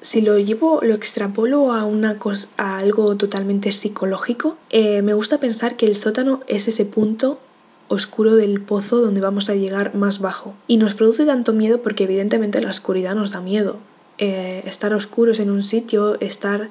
si 0.01 0.21
lo 0.21 0.37
llevo, 0.37 0.81
lo 0.83 0.93
extrapolo 0.93 1.71
a, 1.71 1.85
una 1.85 2.19
cosa, 2.19 2.47
a 2.57 2.77
algo 2.77 3.15
totalmente 3.15 3.71
psicológico, 3.71 4.55
eh, 4.69 5.01
me 5.01 5.13
gusta 5.13 5.39
pensar 5.39 5.77
que 5.77 5.87
el 5.87 5.97
sótano 5.97 6.41
es 6.47 6.67
ese 6.67 6.85
punto 6.85 7.39
oscuro 7.87 8.35
del 8.35 8.61
pozo 8.61 9.01
donde 9.01 9.21
vamos 9.21 9.49
a 9.49 9.55
llegar 9.55 9.95
más 9.95 10.19
bajo. 10.19 10.53
Y 10.67 10.77
nos 10.77 10.95
produce 10.95 11.25
tanto 11.25 11.53
miedo 11.53 11.81
porque 11.81 12.05
evidentemente 12.05 12.61
la 12.61 12.69
oscuridad 12.69 13.15
nos 13.15 13.31
da 13.31 13.41
miedo. 13.41 13.77
Eh, 14.17 14.63
estar 14.65 14.93
oscuros 14.93 15.39
en 15.39 15.49
un 15.49 15.61
sitio, 15.61 16.19
estar 16.21 16.69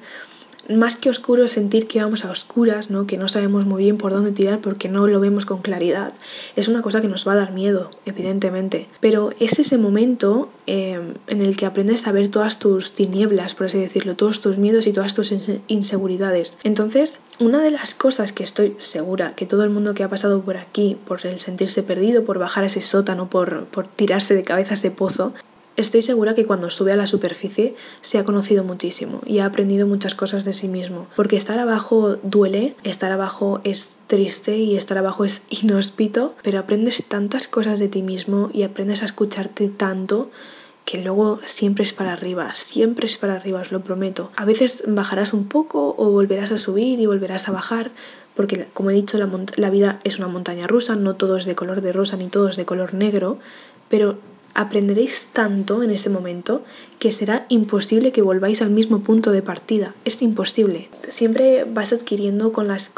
más 0.69 0.95
que 0.95 1.09
oscuro 1.09 1.47
sentir 1.47 1.87
que 1.87 2.01
vamos 2.01 2.25
a 2.25 2.31
oscuras, 2.31 2.89
¿no? 2.89 3.07
que 3.07 3.17
no 3.17 3.27
sabemos 3.27 3.65
muy 3.65 3.83
bien 3.83 3.97
por 3.97 4.11
dónde 4.11 4.31
tirar 4.31 4.59
porque 4.59 4.89
no 4.89 5.07
lo 5.07 5.19
vemos 5.19 5.45
con 5.45 5.61
claridad. 5.61 6.13
Es 6.55 6.67
una 6.67 6.81
cosa 6.81 7.01
que 7.01 7.07
nos 7.07 7.27
va 7.27 7.33
a 7.33 7.35
dar 7.35 7.51
miedo, 7.51 7.91
evidentemente. 8.05 8.87
Pero 8.99 9.31
es 9.39 9.59
ese 9.59 9.77
momento 9.77 10.49
eh, 10.67 10.99
en 11.27 11.41
el 11.41 11.57
que 11.57 11.65
aprendes 11.65 12.07
a 12.07 12.11
ver 12.11 12.29
todas 12.29 12.59
tus 12.59 12.91
tinieblas, 12.91 13.55
por 13.55 13.67
así 13.67 13.79
decirlo, 13.79 14.15
todos 14.15 14.41
tus 14.41 14.57
miedos 14.57 14.87
y 14.87 14.93
todas 14.93 15.13
tus 15.13 15.33
inseguridades. 15.67 16.57
Entonces, 16.63 17.19
una 17.39 17.61
de 17.61 17.71
las 17.71 17.95
cosas 17.95 18.31
que 18.31 18.43
estoy 18.43 18.75
segura 18.77 19.35
que 19.35 19.45
todo 19.45 19.63
el 19.63 19.69
mundo 19.69 19.93
que 19.93 20.03
ha 20.03 20.09
pasado 20.09 20.41
por 20.41 20.57
aquí, 20.57 20.97
por 21.05 21.25
el 21.25 21.39
sentirse 21.39 21.83
perdido, 21.83 22.23
por 22.23 22.39
bajar 22.39 22.63
a 22.63 22.67
ese 22.67 22.81
sótano, 22.81 23.29
por, 23.29 23.65
por 23.65 23.87
tirarse 23.87 24.35
de 24.35 24.43
cabeza 24.43 24.71
a 24.71 24.73
ese 24.75 24.91
pozo, 24.91 25.33
Estoy 25.77 26.01
segura 26.01 26.35
que 26.35 26.45
cuando 26.45 26.69
sube 26.69 26.93
a 26.93 26.95
la 26.95 27.05
superficie 27.05 27.75
se 27.99 28.17
ha 28.17 28.23
conocido 28.23 28.63
muchísimo 28.63 29.21
y 29.25 29.39
ha 29.39 29.45
aprendido 29.45 29.87
muchas 29.87 30.15
cosas 30.15 30.45
de 30.45 30.53
sí 30.53 30.69
mismo, 30.69 31.07
porque 31.17 31.35
estar 31.35 31.59
abajo 31.59 32.15
duele, 32.23 32.75
estar 32.83 33.11
abajo 33.11 33.59
es 33.65 33.97
triste 34.07 34.57
y 34.57 34.77
estar 34.77 34.97
abajo 34.97 35.25
es 35.25 35.41
inhóspito, 35.49 36.33
pero 36.43 36.59
aprendes 36.59 37.03
tantas 37.07 37.49
cosas 37.49 37.79
de 37.79 37.89
ti 37.89 38.03
mismo 38.03 38.49
y 38.53 38.63
aprendes 38.63 39.01
a 39.01 39.05
escucharte 39.05 39.67
tanto 39.67 40.31
que 40.85 41.01
luego 41.01 41.39
siempre 41.43 41.83
es 41.83 41.93
para 41.93 42.13
arriba, 42.13 42.53
siempre 42.53 43.07
es 43.07 43.17
para 43.17 43.35
arriba, 43.35 43.59
os 43.59 43.71
lo 43.71 43.83
prometo. 43.83 44.31
A 44.35 44.45
veces 44.45 44.83
bajarás 44.87 45.33
un 45.33 45.47
poco 45.47 45.95
o 45.97 46.11
volverás 46.11 46.51
a 46.51 46.59
subir 46.59 46.99
y 46.99 47.07
volverás 47.07 47.49
a 47.49 47.51
bajar, 47.51 47.89
porque 48.35 48.67
como 48.73 48.91
he 48.91 48.93
dicho, 48.93 49.17
la, 49.17 49.27
la 49.55 49.69
vida 49.71 49.99
es 50.03 50.19
una 50.19 50.27
montaña 50.27 50.67
rusa, 50.67 50.95
no 50.95 51.15
todo 51.15 51.37
es 51.37 51.45
de 51.45 51.55
color 51.55 51.81
de 51.81 51.91
rosa 51.91 52.17
ni 52.17 52.27
todo 52.27 52.49
es 52.49 52.55
de 52.55 52.65
color 52.65 52.93
negro, 52.93 53.39
pero 53.89 54.19
aprenderéis 54.55 55.27
tanto 55.33 55.83
en 55.83 55.91
ese 55.91 56.09
momento 56.09 56.63
que 56.97 57.11
será 57.11 57.45
imposible 57.49 58.11
que 58.13 58.21
volváis 58.21 58.61
al 58.61 58.71
mismo 58.71 59.03
punto 59.03 59.31
de 59.31 59.41
partida. 59.41 59.93
Es 60.05 60.21
imposible. 60.21 60.89
Siempre 61.09 61.65
vas 61.65 61.93
adquiriendo 61.93 62.51
con 62.53 62.67
las, 62.67 62.91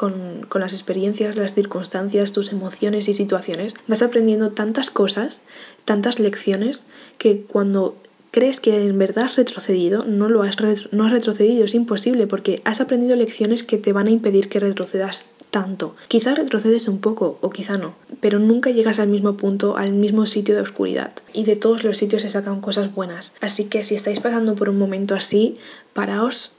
experiencias, 0.74 1.36
las 1.36 1.54
circunstancias, 1.54 2.32
tus 2.32 2.54
emociones 2.54 3.10
y 3.10 3.14
situaciones, 3.14 3.76
vas 3.88 4.04
aprendiendo 4.04 4.52
tantas 4.52 4.92
cosas, 4.92 5.42
tantas 5.84 6.20
lecciones, 6.20 6.86
que 7.18 7.42
cuando 7.42 7.98
crees 8.30 8.60
que 8.60 8.86
en 8.86 9.00
verdad 9.00 9.26
has 9.26 9.36
retrocedido, 9.36 10.06
no 10.06 10.30
lo 10.30 10.44
has, 10.44 10.58
no 10.92 11.06
has 11.06 11.12
retrocedido, 11.12 11.66
es 11.66 11.74
imposible 11.74 12.28
porque 12.28 12.62
has 12.66 12.82
aprendido 12.82 13.16
lecciones 13.16 13.64
que 13.64 13.80
te 13.80 13.94
van 13.94 14.08
a 14.08 14.12
impedir 14.12 14.48
que 14.48 14.60
retrocedas 14.60 15.24
tanto. 15.50 15.96
Quizá 16.08 16.36
retrocedes 16.36 16.88
un 16.88 17.00
poco 17.00 17.38
o 17.42 17.50
quizá 17.50 17.78
no, 17.78 17.96
pero 18.20 18.40
nunca 18.40 18.70
llegas 18.72 19.00
al 19.00 19.10
mismo 19.10 19.38
punto, 19.38 19.78
al 19.78 19.92
mismo 19.94 20.26
sitio 20.26 20.56
de 20.56 20.62
oscuridad. 20.62 21.12
Y 21.34 21.44
de 21.44 21.56
todos 21.56 21.84
los 21.84 21.98
sitios 21.98 22.22
se 22.22 22.30
sacan 22.30 22.62
cosas 22.62 22.94
buenas. 22.94 23.36
Así 23.42 23.66
que 23.66 23.84
si 23.84 23.96
estáis 23.96 24.20
pasando 24.20 24.56
por 24.56 24.70
un 24.70 24.78
momento 24.78 25.16
así, 25.16 25.58
paraos. 25.94 26.52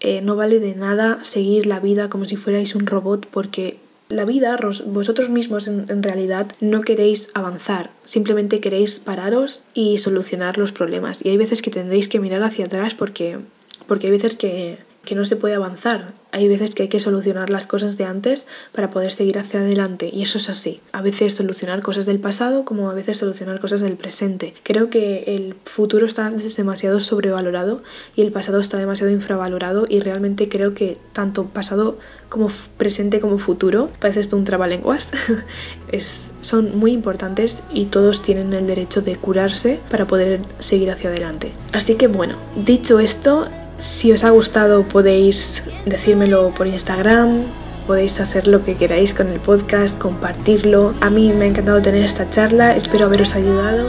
Eh, 0.00 0.20
no 0.20 0.36
vale 0.36 0.60
de 0.60 0.74
nada 0.74 1.24
seguir 1.24 1.64
la 1.64 1.80
vida 1.80 2.10
como 2.10 2.26
si 2.26 2.36
fuerais 2.36 2.74
un 2.74 2.86
robot 2.86 3.26
porque 3.30 3.78
la 4.08 4.24
vida, 4.24 4.56
vosotros 4.86 5.30
mismos 5.30 5.66
en, 5.66 6.02
realidad 6.02 6.46
no 6.60 6.82
queréis 6.82 7.30
avanzar, 7.34 7.90
simplemente 8.04 8.60
queréis 8.60 9.00
pararos 9.00 9.64
y 9.74 9.98
solucionar 9.98 10.58
los 10.58 10.72
problemas. 10.72 11.24
Y 11.24 11.30
hay 11.30 11.36
veces 11.36 11.62
que 11.62 11.70
tendréis 11.70 12.08
que 12.08 12.20
mirar 12.20 12.42
hacia 12.42 12.66
atrás 12.66 12.94
porque, 12.94 13.38
porque 13.86 14.06
hay 14.06 14.12
veces 14.12 14.36
que, 14.36 14.78
que 15.06 15.14
no 15.14 15.24
se 15.24 15.36
puede 15.36 15.54
avanzar. 15.54 16.12
Hay 16.32 16.48
veces 16.48 16.74
que 16.74 16.82
hay 16.82 16.88
que 16.88 17.00
solucionar 17.00 17.48
las 17.48 17.66
cosas 17.66 17.96
de 17.96 18.04
antes 18.04 18.44
para 18.72 18.90
poder 18.90 19.10
seguir 19.10 19.38
hacia 19.38 19.60
adelante 19.60 20.10
y 20.12 20.22
eso 20.22 20.36
es 20.36 20.50
así. 20.50 20.80
A 20.92 21.00
veces 21.00 21.34
solucionar 21.34 21.80
cosas 21.80 22.04
del 22.04 22.18
pasado 22.18 22.66
como 22.66 22.90
a 22.90 22.94
veces 22.94 23.16
solucionar 23.16 23.58
cosas 23.60 23.80
del 23.80 23.96
presente. 23.96 24.52
Creo 24.62 24.90
que 24.90 25.24
el 25.28 25.54
futuro 25.64 26.04
está 26.04 26.28
demasiado 26.30 27.00
sobrevalorado 27.00 27.82
y 28.14 28.22
el 28.22 28.32
pasado 28.32 28.60
está 28.60 28.76
demasiado 28.76 29.10
infravalorado 29.10 29.86
y 29.88 30.00
realmente 30.00 30.50
creo 30.50 30.74
que 30.74 30.98
tanto 31.14 31.46
pasado 31.46 31.98
como 32.28 32.50
presente 32.76 33.20
como 33.20 33.38
futuro, 33.38 33.88
parece 34.00 34.20
esto 34.20 34.36
un 34.36 34.44
trabalenguas, 34.44 35.10
es, 35.92 36.32
son 36.42 36.76
muy 36.76 36.92
importantes 36.92 37.62
y 37.72 37.86
todos 37.86 38.20
tienen 38.20 38.52
el 38.52 38.66
derecho 38.66 39.00
de 39.00 39.16
curarse 39.16 39.78
para 39.90 40.06
poder 40.06 40.40
seguir 40.58 40.90
hacia 40.90 41.10
adelante. 41.10 41.52
Así 41.72 41.94
que 41.94 42.08
bueno, 42.08 42.36
dicho 42.56 42.98
esto, 42.98 43.46
si 43.78 44.12
os 44.12 44.24
ha 44.24 44.30
gustado 44.30 44.82
podéis 44.82 45.62
decírmelo 45.84 46.52
por 46.54 46.66
Instagram, 46.66 47.44
podéis 47.86 48.20
hacer 48.20 48.48
lo 48.48 48.64
que 48.64 48.76
queráis 48.76 49.14
con 49.14 49.28
el 49.28 49.40
podcast, 49.40 49.98
compartirlo. 49.98 50.94
A 51.00 51.10
mí 51.10 51.32
me 51.32 51.44
ha 51.44 51.48
encantado 51.48 51.82
tener 51.82 52.02
esta 52.02 52.28
charla, 52.30 52.76
espero 52.76 53.06
haberos 53.06 53.34
ayudado. 53.34 53.88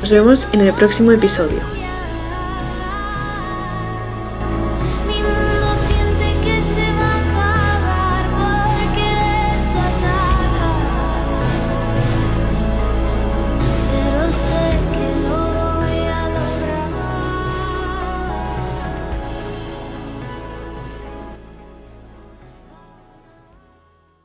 Nos 0.00 0.10
vemos 0.10 0.48
en 0.52 0.60
el 0.60 0.72
próximo 0.72 1.12
episodio. 1.12 1.60